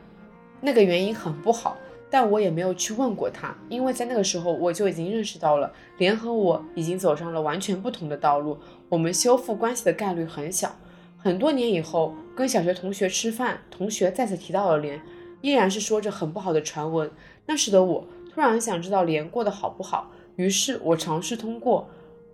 [0.61, 1.77] 那个原因很不好，
[2.11, 8.59] 但我也没有去问过他，因为在那个时候我就已经认识到了，莲和我已经走上了完全不同的道路，
[8.89, 10.75] 我们修复关系的概率很小。
[11.17, 15.01] 很多年以后，跟小学同学吃饭，同学再次提到了莲，
[15.43, 17.11] 依然是说着很不好的传闻。
[17.47, 21.91] 那时的我突然想知道莲过得好不好，于是我尝试通过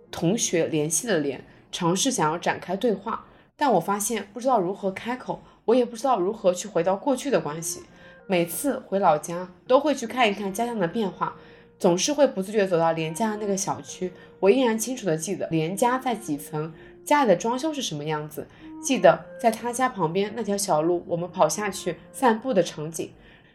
[0.09, 1.43] 同学联系了莲，
[1.77, 3.23] 尝试想要展开对话，
[3.55, 7.83] 但我发现不知道如何开口，我也不知道如何去回到过去的关系。
[8.25, 11.35] 每次回老家都会去看一看家乡的变化，
[11.77, 16.73] 总是会不自觉走到莲家的那个小区，我依然清楚的记得莲家在几层，
[17.05, 18.47] 家里的装修是什么样子。
[18.81, 23.13] 记得在他家旁边那条小路，我们跑下去散步的场景。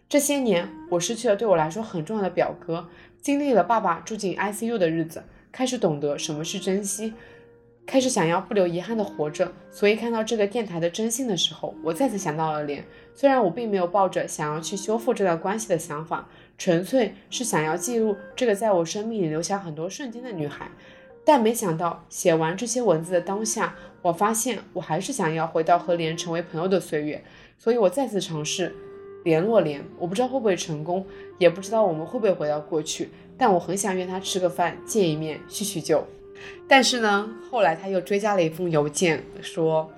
[0.08, 2.88] 这些年，我失去了对我来说很重要的表哥，
[3.20, 7.14] 经历了爸爸住进 ICU 的日子，开始懂得什么是珍惜，
[7.86, 9.52] 开始想要不留遗憾的活着。
[9.70, 12.84] 所以看到这个电台的真心的时候，我再次想到了莲。
[13.14, 20.70] 虽然我并没有抱着想要去修复这段关系的想法，纯粹是想要记录这个在我生命里留下很多瞬间的女孩。
[21.24, 27.22] 但没想到，写完这些文字的当下，我发现我还是想要回到和莲成为朋友的岁月，
[27.58, 28.74] 所以我再次尝试
[29.22, 29.84] 联络莲。
[29.98, 31.06] 我不知道会不会成功，
[31.38, 36.04] 也不知道我们会不会回到过去，但我很想约他吃个饭，见一面，叙叙旧。
[36.68, 39.90] 但是呢，后来他又追加了一封邮件，说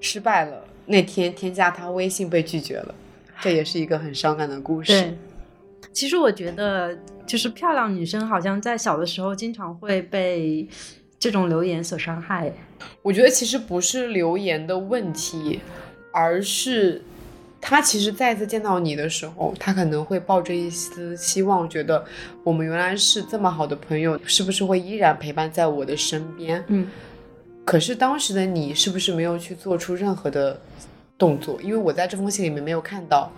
[0.00, 0.64] 失败了。
[0.86, 2.94] 那天添加他微信被拒绝了，
[3.40, 5.16] 这也是一个很伤感的故事。
[5.92, 10.66] 其实我觉得，就是漂亮女生好像在小的时候经常会被
[11.18, 12.52] 这种留言所伤害。
[13.00, 15.60] 我觉得其实不是留言的问题，
[16.12, 17.00] 而是
[17.64, 22.04] 他其实再次见到你的时候，他可能会抱着一丝希望，觉得
[22.42, 26.62] 我们原来是这么好的朋友，是不是会依然陪伴在我的身边？
[26.66, 26.88] 嗯。
[27.64, 30.60] 可是当时的你是不是没有去做出任何的
[31.16, 31.62] 动作？
[31.62, 33.30] 因为我在这封信里面没有看到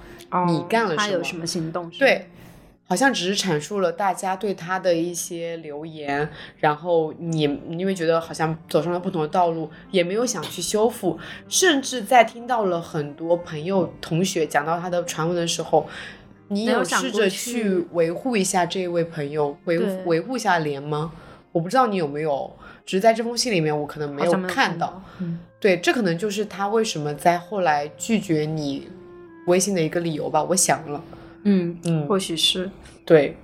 [0.49, 1.91] 你干了什么，他有什么行动？
[1.91, 2.27] 对。
[2.87, 6.29] 好像只是阐述了大家对他的一些留言，
[6.59, 11.19] 然后你因为觉得好像走上了不同的道路，也没有想去修复，
[11.49, 15.87] 甚至在听到了很多朋友同学讲到他的传闻的时候，
[16.49, 21.11] 你有试着去维护一下这一位朋友，维维护一下莲吗？
[21.53, 22.55] 我不知道你有没有，
[22.85, 25.03] 只是在这封信里面我可能没有看到。
[25.59, 28.89] 对，这可能就是他为什么在后来拒绝你
[29.47, 31.03] 微信的一个理由吧，我想了。
[31.45, 32.71] 嗯嗯，或许是
[33.05, 33.37] 对。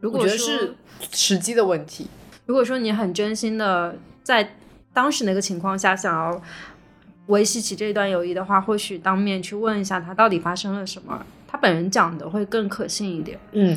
[0.00, 0.74] 如果是
[1.12, 2.06] 时机的问题，
[2.46, 4.56] 如果说你很真心的在
[4.94, 6.42] 当时那个情况下想要
[7.26, 13.38] 维系起这段友谊的话，或许当面去问一下他到底发生了什么，他本人讲的会更可信一点。
[13.52, 13.76] 嗯，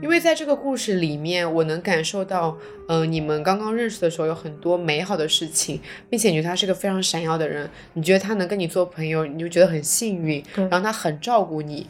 [0.00, 2.56] 因为在这个故事里面，我能感受到，
[2.88, 11.88] 嗯，你们刚刚认识的时候有很多美好的事情，并且你觉得他是个非常闪耀的人，你觉得他能跟你做朋友，你就觉得很幸运，然后他很照顾你。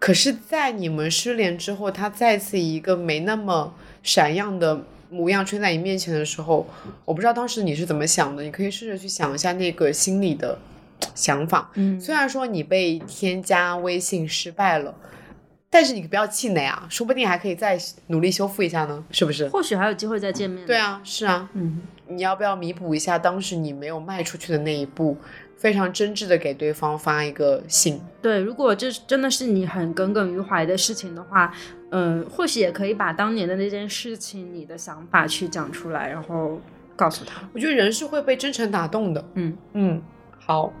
[0.00, 6.66] 可是，在你们失联之后，他再次以一个没那么闪亮的模样出现在你面前的时候，
[7.04, 8.42] 我不知道当时你是怎么想的。
[8.42, 10.58] 你可以试着去想一下那个心里的
[11.14, 11.70] 想法。
[11.74, 14.94] 嗯，虽然说你被添加微信失败了，
[15.68, 19.48] 但是你不要气馁啊，说不定还可以再努力修复一下呢，是不是？
[19.50, 20.64] 或许还有机会再见面。
[20.66, 21.50] 对啊，是啊。
[21.52, 25.18] 嗯，你要不要弥补一下当时你没有迈出去的那一步？
[25.60, 28.00] 非常真挚的给对方发一个信。
[28.22, 31.52] 对，如果这真的是你很耿耿于怀的事情的话，
[31.90, 36.58] 嗯，或许也可以把当年的那件事情，你的想法去讲出来，然后
[36.96, 37.42] 告诉他。
[37.52, 39.22] 我觉得人是会被真诚打动的。
[39.34, 40.02] 嗯嗯，
[40.38, 40.72] 好。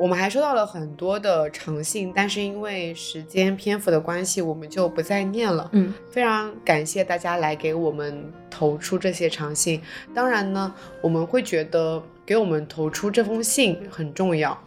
[0.00, 5.68] 我们还收到了很多的长信，但是因为时间篇幅的关系，我们就不再念了。
[5.72, 9.82] 嗯，非常感谢大家来给我们投出这些长信。
[10.14, 14.62] 当然呢，我们会觉得给我们投出这封信很重要，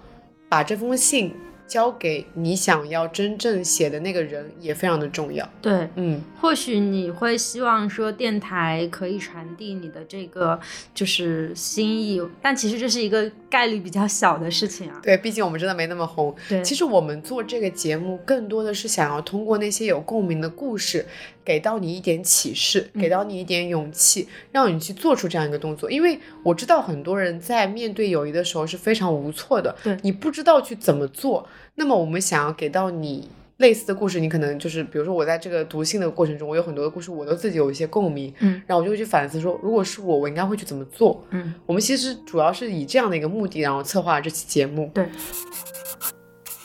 [0.49, 1.32] 把这封信。
[1.68, 5.49] 交给你想要真正写的那个人也非常的重要。
[5.62, 10.59] 对，嗯，或许你会希望说电台可以传递你的这个
[10.93, 14.99] 就是心意，但其实这是一个概率比较小的事情啊。
[15.04, 16.34] 对，毕竟我们真的没那么红。
[16.49, 21.06] 对，其实我们做这个节目更多的是想要通过那些有共鸣的故事。
[21.43, 25.89] 给到你一点启示，给到你一点勇气，让你去做出这样一个动作。
[25.89, 31.49] 因为我知道很多人在面对友谊的时候是非常无措的，对你不知道去怎么做。
[31.76, 33.28] 那么我们想要给到你
[33.62, 41.53] 类似的故事，你可能就是，比如说我在这个读信的过程中，我有很多的故事，我都自己有一些共鸣，嗯，然后我就会去反思说，如果是我，我应该会去怎么做，嗯。
[41.66, 44.91] 我们其实主要是以这样的一个目的，然后策划这期节目。
[44.93, 45.07] 对。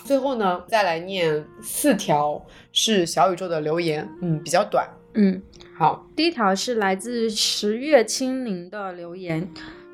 [0.05, 2.45] 最后呢，再来念四条。
[2.79, 5.41] 是小宇宙的留言，嗯，比较短，嗯，
[5.75, 6.07] 好。
[6.15, 9.49] 第一条是来自十月清灵的留言，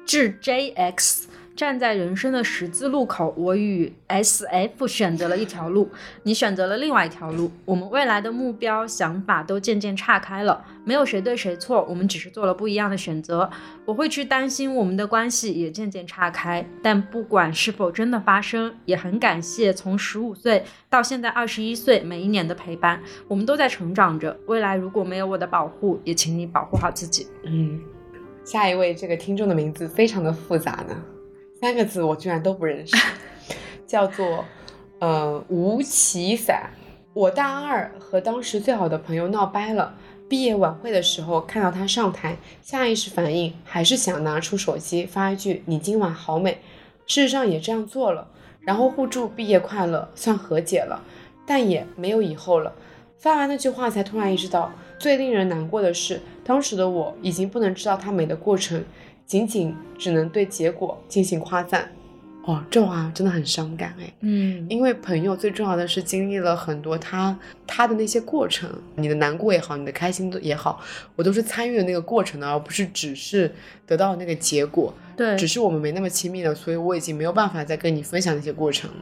[0.05, 5.91] 致 JX，站在人生的十字路口，我与 S F 选择了一条路，
[6.23, 7.51] 你选择了另外一条路。
[7.65, 13.51] 我们未来的目标、想法都渐渐岔开了，没有谁对谁错，我们只是做了不一样的选择。
[13.85, 24.39] 我会去担心我们的关系也渐渐岔开，但不管是否真的发生，也很感谢从十五岁到现在二十一岁每一年的陪伴，我们都在成长着。
[24.47, 27.27] 未来如果没有我的保护，也请你保护好自己。
[27.45, 27.81] 嗯。
[28.45, 30.97] 下一位，这个听众的名字非常的复杂呢，
[31.63, 32.97] 三个字我居然都不认识，
[33.87, 34.45] 叫做
[34.99, 36.71] 呃吴奇伞。
[37.15, 39.95] 我大二和当时最好的朋友闹掰了，
[40.29, 46.59] 毕业晚会的时候看到他上台，下意识反应还是想拿出手机发一句“你今晚好美”，
[47.07, 48.27] 事实上也这样做了，
[48.63, 51.05] 然后互助毕业快乐，算和解了，
[51.47, 52.73] 但也没有以后了。
[53.19, 58.85] 发完那句话，才突然意识到，最令人难过的是，当时的我已经不能知道它美的过程，
[59.33, 61.91] 仅仅只能对结果进行夸赞。
[62.45, 64.13] 哦，这话真的很伤感哎。
[64.21, 67.35] 嗯，因为朋友最重要的是经历了很多他
[67.67, 70.83] 他的那些过程，你的难过也好，你的开心也好，
[71.17, 73.51] 我都是参与了那个过程的，而不是只是
[73.87, 74.93] 得到那个结果。
[75.17, 78.97] 对，只是我们没那么亲密了，所以我已经没有办法再跟你分享那些过程了。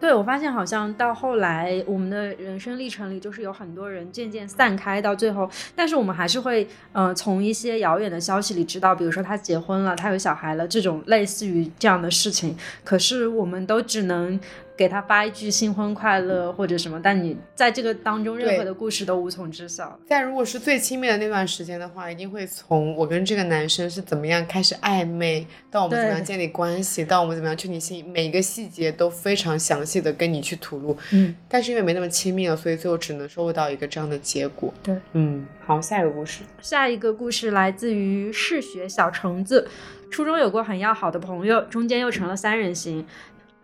[0.00, 14.38] 对，我发现好像到后来，我们的人生历程里，就是有很多人渐渐散开，到最后，但是我们还是会，呃，从一些遥远的消息里知道，比如说他结婚了，他有小孩了，这种类似于这样的事情，可是我们都只能。
[14.78, 19.98] 给他发一句新婚快乐或者什么，但你在这个当中任何的故事都无从知晓。
[20.06, 30.96] 但如果是最亲密的那段时间的话，一定会从我跟这个男生是怎么样开始暧昧，到我们怎么样建立关系，到我们怎么样确定心，每一个细节都非常详细的跟你去吐露。
[31.10, 34.72] 嗯，但是因为没那么亲密了，所以最后只能收获到一个这样的结果。
[34.80, 36.42] 对，嗯，好，下一个故事。
[36.62, 39.66] 下一个故事来自于嗜血小橙子，
[40.08, 43.04] 初中有过很要好的朋友，中间又成了三人行。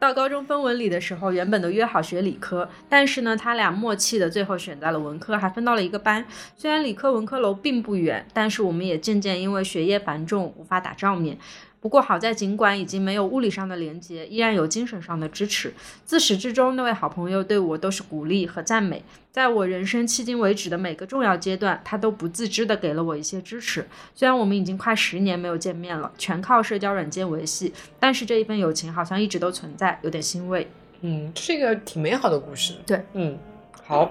[0.05, 6.23] 到高中分文理的时候，原本都约好学理科，但是呢，他俩默契的最后选在了文科，还分到了一个班。
[6.55, 11.39] 虽然理科文科楼并不远，但是我们也渐渐因为学业繁重无法打照面。
[11.85, 15.70] 不过好在，尽管已经没有物理上的连接，依然有精神上的支持。
[16.07, 19.05] 自始至终，那位好朋友对我都是鼓励和赞美。
[19.30, 23.87] 在我人生迄今为止的每个重要阶段，他都不自知的给了我一些支持。
[24.14, 27.70] 虽然我们已经快十年没有见面了，全靠社交软件维系，
[28.01, 30.66] 但是这一份友情好像一直都存在，有点欣慰。
[31.03, 32.72] 嗯，这是一个挺美好的故事。
[32.87, 33.39] 对，嗯，
[33.82, 34.11] 好，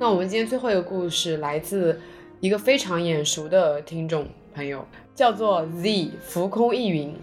[0.00, 2.00] 那我们今天最后一个故事来自
[2.40, 4.84] 一个非常眼熟的听众朋友。
[5.14, 7.14] 叫做 Z 浮空一云，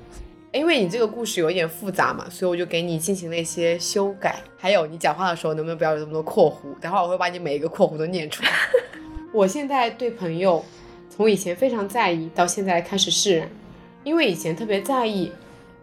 [0.51, 4.43] 因为你这个故事有点复杂嘛，所以我就给你进行了一些修改。
[4.57, 6.80] 还有你讲话的时候能不能不要有这么多括弧？
[6.80, 8.49] 等会儿我会把你每一个括弧都念出来。
[9.34, 10.63] 我现在对朋友
[11.09, 13.49] 从以前非常在意，到现在开始释然，
[14.03, 15.32] 因为以前特别在意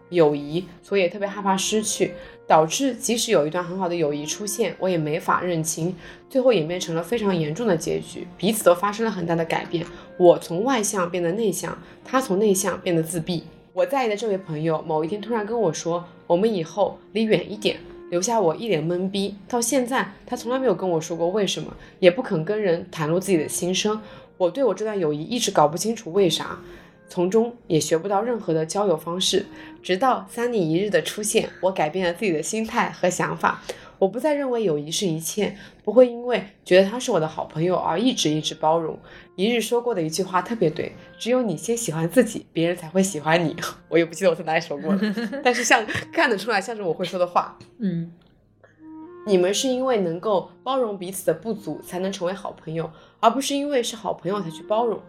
[0.09, 2.13] 友谊，所以也特别害怕失去。
[2.47, 5.93] 导致即使有一段很好的友谊出现，我也没法认清，
[6.29, 9.85] 最后演变成了非常严重的结局，彼此都发生了很大的改变。
[10.17, 13.43] 我从外向变得内向，他从内向变得自闭。
[13.73, 17.77] 我在意的这位朋友某一天突然跟我说：“我们以后离远一点。”
[18.09, 19.35] 留下我一脸懵逼。
[19.49, 24.01] 到现在，他从来没有跟我说过为什么，也不肯跟人袒露自己的心声。
[24.37, 26.57] 我对我这段友谊一直搞不清楚为啥。
[27.09, 29.45] 从中也学不到任何的交友方式，
[29.81, 33.61] 直到三年一日的出现，我改变了自己的心态和想法。
[33.99, 38.99] 我不再认为友谊是一切，不会因为觉得他是我的好朋友而一直一直包容。
[39.35, 43.55] 一日说过的一句话特别对：只有你先喜欢自己，别人才会喜欢你。
[43.89, 45.01] 我也不记得我在哪里说过了，
[45.43, 45.83] 但是像
[46.13, 47.57] 看得出来像是我会说的话。
[47.79, 48.11] 嗯，
[49.25, 55.01] 你们是因为能够包容彼此的不足才能成为好朋友，而不是因为是好朋友才去包容。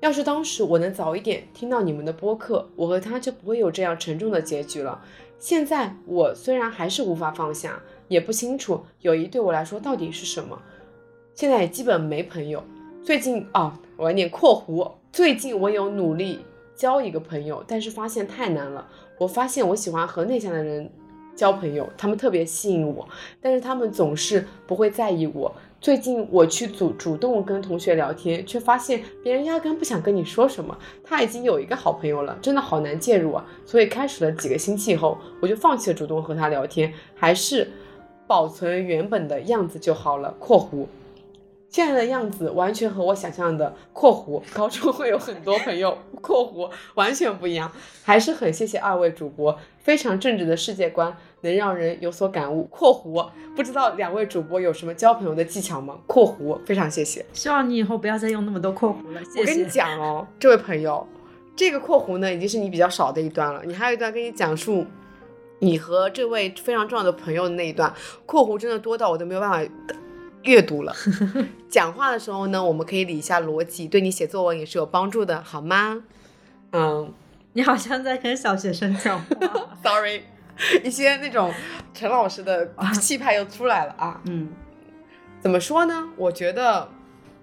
[0.00, 5.02] 要是当时我能早一点听到你们的播客，我和他就不会有这样沉重的结局了。
[5.38, 10.60] 现在我虽然还是无法放下，也不清楚友谊对我来说到底是什么。
[11.34, 12.62] 现在也基本没朋友。
[13.02, 14.90] 最近哦，我要念括弧。
[15.12, 16.40] 最近我有努力
[16.74, 18.86] 交一个朋友，但是发现太难了。
[19.18, 20.90] 我发现我喜欢和内向的人
[21.34, 23.08] 交朋友，他们特别吸引我，
[23.40, 25.54] 但是他们总是不会在意我。
[25.80, 30.76] 最近我去主主动跟同学聊天，却发现别人压根不想跟你说什么。
[31.02, 33.46] 他已经有一个好朋友了，真的好难介入啊！
[33.64, 37.70] 所以开始了几个星期以后，我就放弃了主动和他聊天，还是
[38.26, 40.34] 保存原本的样子就好了。
[40.38, 40.86] 括弧。
[41.70, 47.70] 现在的样子完全和我想象的（括弧）高中会有很多朋友（括弧）完全不一样，
[48.02, 53.28] 还是很谢谢二位主播，非常正直的世界观能让人有所感悟（括弧）。
[53.56, 56.58] 不知道两位主播有什么交朋友的技巧吗（括弧）？
[56.64, 59.24] 非常谢谢，希望你以后不要再用那么多括弧了。
[59.24, 59.40] 谢谢。
[59.40, 61.06] 我跟你讲哦，这位朋友。
[61.56, 63.62] 这个括弧呢，已经是你比较少的一段了。
[63.66, 64.86] 你还有一段跟你讲述
[65.58, 67.92] 你和这位非常重要的朋友的那一段，
[68.24, 69.70] 括弧真的多到我都没有办法
[70.44, 70.94] 阅读了。
[71.68, 76.02] 讲话的时候呢，我们可以理一下逻辑，对你写作文也是有帮助的，好吗？
[76.72, 77.12] 嗯，
[77.52, 79.76] 你好像在跟小学生讲话。
[79.84, 80.22] Sorry，
[80.84, 81.52] 一些那种
[81.94, 84.20] 陈老师的气派又出来了啊。
[84.26, 84.48] 嗯，
[85.40, 86.08] 怎么说呢？
[86.16, 86.88] 我觉得，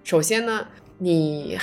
[0.04, 0.66] 首先呢，
[0.98, 1.58] 你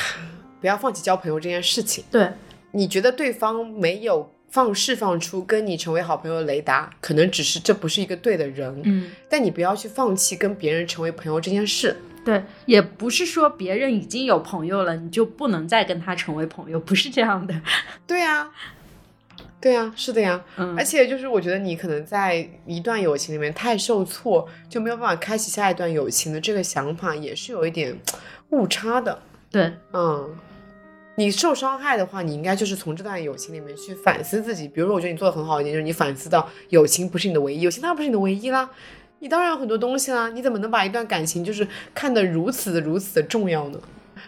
[0.62, 2.04] 不要放弃交朋友这件事情。
[2.12, 2.30] 对。
[2.72, 11.96] 你觉得对方没有放释放出跟你成为好朋友的雷达，可能只是这不是一个对的人，嗯，但你不要去放弃跟别人成为朋友这件事。
[12.26, 17.56] 对，也不是说别人已经有朋友了，你就不能再跟他成为朋友，不是这样的。
[18.06, 18.52] 对呀，
[19.66, 20.40] 对呀，是的呀。
[20.58, 28.00] 嗯，而且就是我觉得你可能在一段友情里面太受挫，就没有办法开启下一段友情的这个想法，也是有一点
[28.52, 29.18] 误差的。
[29.50, 30.36] 对，嗯。
[31.16, 34.68] 你受伤害的话，你应该就是从这段友情里面去反思自己。
[34.68, 38.70] 比如说，我觉得你做的很好一点，就是你反思到友情不是你的唯一，友情当然不是你的唯一啦。
[39.18, 43.80] 你当然有很多东西啦，你怎么能把一段感情就是看得如此的如此的重要呢？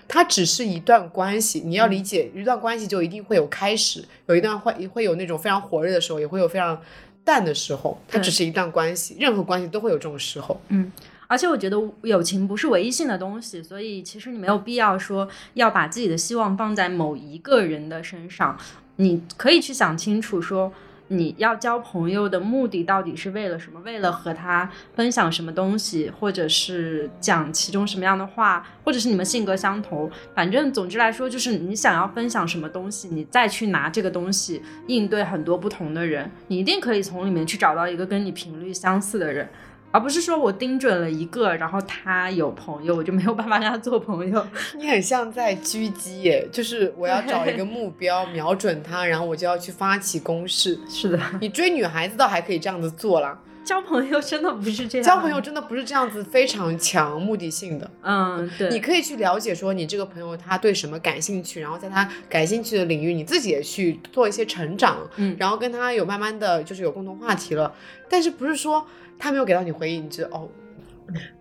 [0.08, 6.82] 它只是一段关系，你要理解，一段关系就一定会有开始，有一段会会有那种非常火热的时候，也会有非常
[7.24, 8.00] 淡的时候。
[8.08, 10.60] 它只是一段关系，任何关系都会有这种时候。
[10.70, 10.92] 嗯。
[11.30, 18.58] 而且我觉得友情不是唯一性的东西，所以其实你没有必要说要把自己的希望放在某一个人的身上。
[18.96, 20.72] 你可以去想清楚，说
[21.10, 23.80] 你要交朋友的目的到底是为了什么？
[23.82, 30.10] 为了和他分享什么东西，或者是讲其中什么样的话，或者是你们性格相同。
[30.36, 39.48] 反正总之来说，就是你想要分享什么东西，你再去拿这个东西应对很多不同的人，你一定可以从里面去找到一个跟你频率相似的人。
[39.92, 44.46] 而不是说我盯准了一个，然后他有朋友，我就没有办法跟他做朋友。
[44.78, 50.78] 你很像在狙击耶，就是我要找一个目标，瞄准他，然后我就要去发起攻势。
[50.88, 53.40] 是的，你追女孩子倒还可以这样子做啦。
[53.66, 55.06] 交朋友真的不是这样。
[55.06, 57.90] 交朋友真的不是这样子，非常强目的性的。
[58.02, 58.70] 嗯，对。
[58.70, 64.98] 你可以去了解说你这个朋友他对什么感兴趣，然后在他感兴趣的领域，你自己也去做一些成长。
[65.18, 67.74] 嗯，然后跟他有慢慢的就是有共同话题了，
[68.10, 68.86] 但是不是说。
[69.18, 70.48] 他没有给到你回应，你就哦。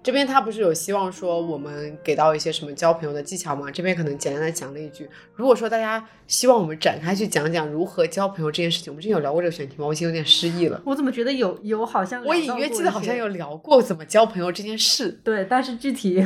[0.00, 3.68] 这边他不是有希望说我们给到一些什么交朋友的技巧吗？
[3.68, 9.86] 这边可能简单的讲了一句，如果说大家希望我们展开去讲讲如何交朋友这件事情，我们之前有聊过这个选题吗？
[9.88, 10.80] 我已经有点失忆了。
[10.84, 15.10] 我怎么觉得有有好像我隐约记得好像有聊过怎么交朋友这件事。
[15.24, 16.24] 对，但是具体，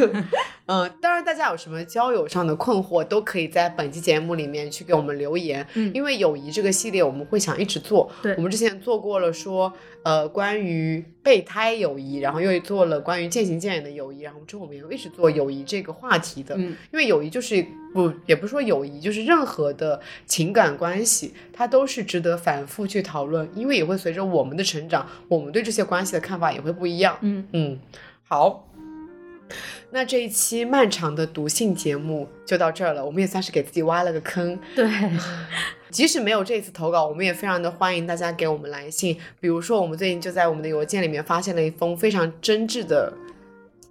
[0.70, 5.66] 嗯，当然大家有什么交友上的困惑，都可以在本期节目里面去给我们留言。
[5.74, 8.10] 嗯，因为友谊这个系列我们会想一直做。
[8.22, 9.72] 对，我们之前做过了说。
[10.02, 16.54] 呃，关于备胎友谊，然后又做了关于渐行渐远的友谊，然后之后我们也会一直做友谊这个话题的。
[16.56, 17.62] 嗯，因为友谊就是
[17.92, 27.18] 不，也不是说友谊，就是任何的情感关系，它都是值得反复去讨论，因为也会随着我们的成长，我们对这些关系的看法也会不一样。
[27.20, 27.78] 嗯嗯，
[28.24, 28.69] 好。
[29.90, 34.58] 那这一期漫长的读信节目就到这儿了，我们也算是给自己挖了个坑。
[34.74, 34.88] 对，
[35.90, 39.16] 即使没有这次投稿，我们也非常的欢迎大家给我们来信。
[39.40, 43.12] 比如说，我们最近就在我们的邮件里面发现了一封非常真挚的，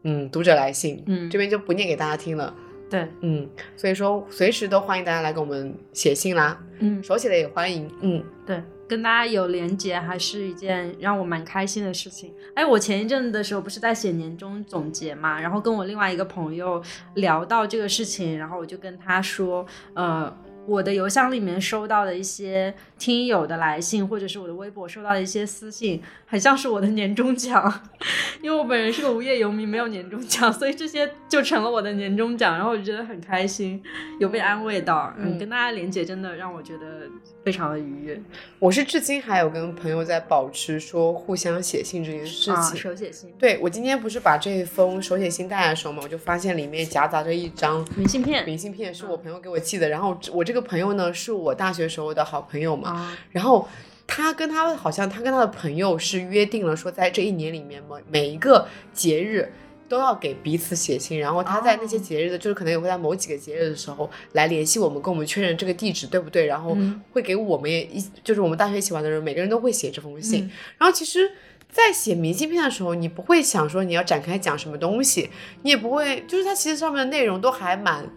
[0.04, 1.04] 嗯，读者来信。
[1.08, 2.54] 嗯，这边就不念给大家听了。
[2.90, 6.60] 对，嗯，所以说随时都欢迎大家来给我们写信啦。
[6.80, 7.92] 嗯，手写的也欢迎。
[8.02, 8.62] 嗯，对。
[8.90, 12.34] 跟大家有连接还是一件让我蛮开心的事情。
[12.56, 16.84] 哎，我前一阵的时候不是在写年终总结嘛，然后跟我另外一个朋友
[17.14, 20.36] 聊到这个事情，然后我就跟他说，呃。
[20.68, 27.82] 我的邮箱里面收到的一些听友的来信，或者是我的微博收到的一些私信，很像是我的年终奖，
[28.40, 33.82] 因为我本人是个无业游民，没有年终奖，所以这些就成了我的年终奖，然后我就觉得很开心，
[34.20, 35.12] 有被安慰到。
[35.18, 37.10] 嗯，跟大家连接真的让我觉得
[37.50, 38.22] 非常的愉悦。
[38.60, 43.32] 我是至今还有跟朋友在保持说互相写信这件事情，手写信。
[43.38, 50.60] 对我今天不是把这一封手写信带来的时候嘛，我就发现里面夹杂着一张明信片，明信片是我朋友给我寄的，然后我这个。
[50.70, 53.68] 朋友呢，是我大学时候的好朋友嘛，然后
[54.06, 59.52] 他跟他好像他跟他的朋友是约定了说，在这一年里面每每一个节日
[59.90, 66.78] 都要给彼此写信，然后他在那些节日的，就是可能也会在某几个节日的时候来联系我们，跟我们确认这个地址对不对，然后
[67.12, 70.50] 会给我们也一就是我们大学一起玩的人，每个人都会写这封信。
[70.78, 71.32] 然后其实，
[71.72, 75.30] 在写明信片的时候，你不会想说你要展开讲什么东西，
[75.64, 78.08] 你也不会，就是它其实上面的内容都还蛮。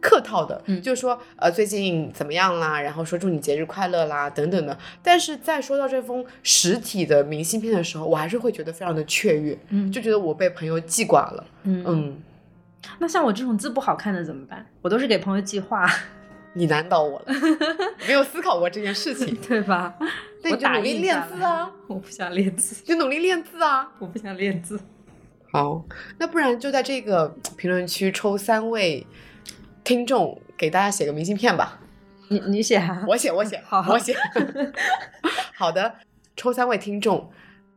[0.00, 2.80] 客套的，就是说，呃，最近怎么样啦？
[2.80, 4.76] 然后说祝你节日快乐啦，等等的。
[5.02, 12.22] 但是在说到这封实体的明信片的时候，我还是会觉得非常的雀跃，嗯，就觉得我被朋友记挂了，嗯嗯。
[12.98, 14.64] 那像我这种字不好看的怎么办？
[14.82, 15.88] 我都是给朋友寄画。
[16.58, 17.26] 你难倒我了，
[18.08, 19.94] 没有思考过这件事情， 对吧？
[20.42, 21.70] 那你就努力练字啊！
[21.86, 23.86] 我不想练字， 就努力练字啊！
[23.98, 24.80] 我不想练字。
[25.52, 25.84] 好，
[26.18, 27.28] 那不然就在这个
[27.58, 29.06] 评论区抽三位
[29.86, 31.78] 听众，给大家写个明信片吧。
[32.26, 33.04] 你你写啊？
[33.06, 34.16] 我写，我写， 好，我写。
[35.54, 35.94] 好的，
[36.36, 37.30] 抽三位听众，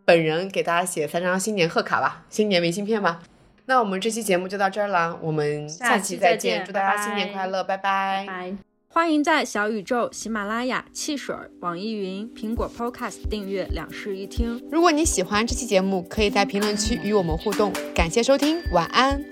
[0.05, 3.21] 本人给大家写三张新年贺卡吧，新年明信片吧。
[3.67, 8.25] 那我们这期节目就到这儿了，我们下期再见，祝大家新年快乐，拜拜。
[8.27, 8.55] 拜。
[8.91, 14.67] 欢迎在小宇宙、喜马拉雅、汽水、网易云、苹果 Podcast 订阅两室一厅。
[14.71, 17.71] 如果你喜欢这期节目，可以在评论区与我们互动。
[17.93, 19.23] 感谢收听，晚安。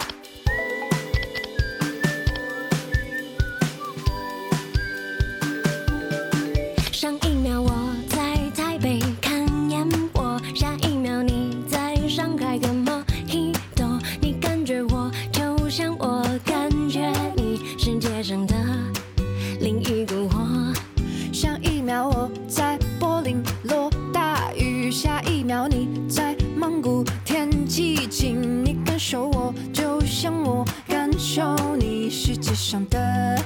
[32.57, 33.39] 上的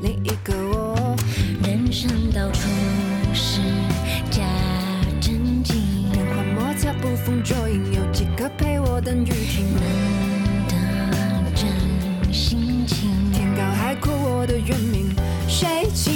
[0.00, 1.14] 另一个我，
[1.62, 2.60] 人生到处
[3.34, 3.60] 是
[4.30, 4.42] 假
[5.20, 9.66] 正经，变幻莫测，捕风捉影，有几个陪我等雨停？
[10.68, 15.14] 难得真心情，天高海阔，我的渊明
[15.46, 16.14] 谁倾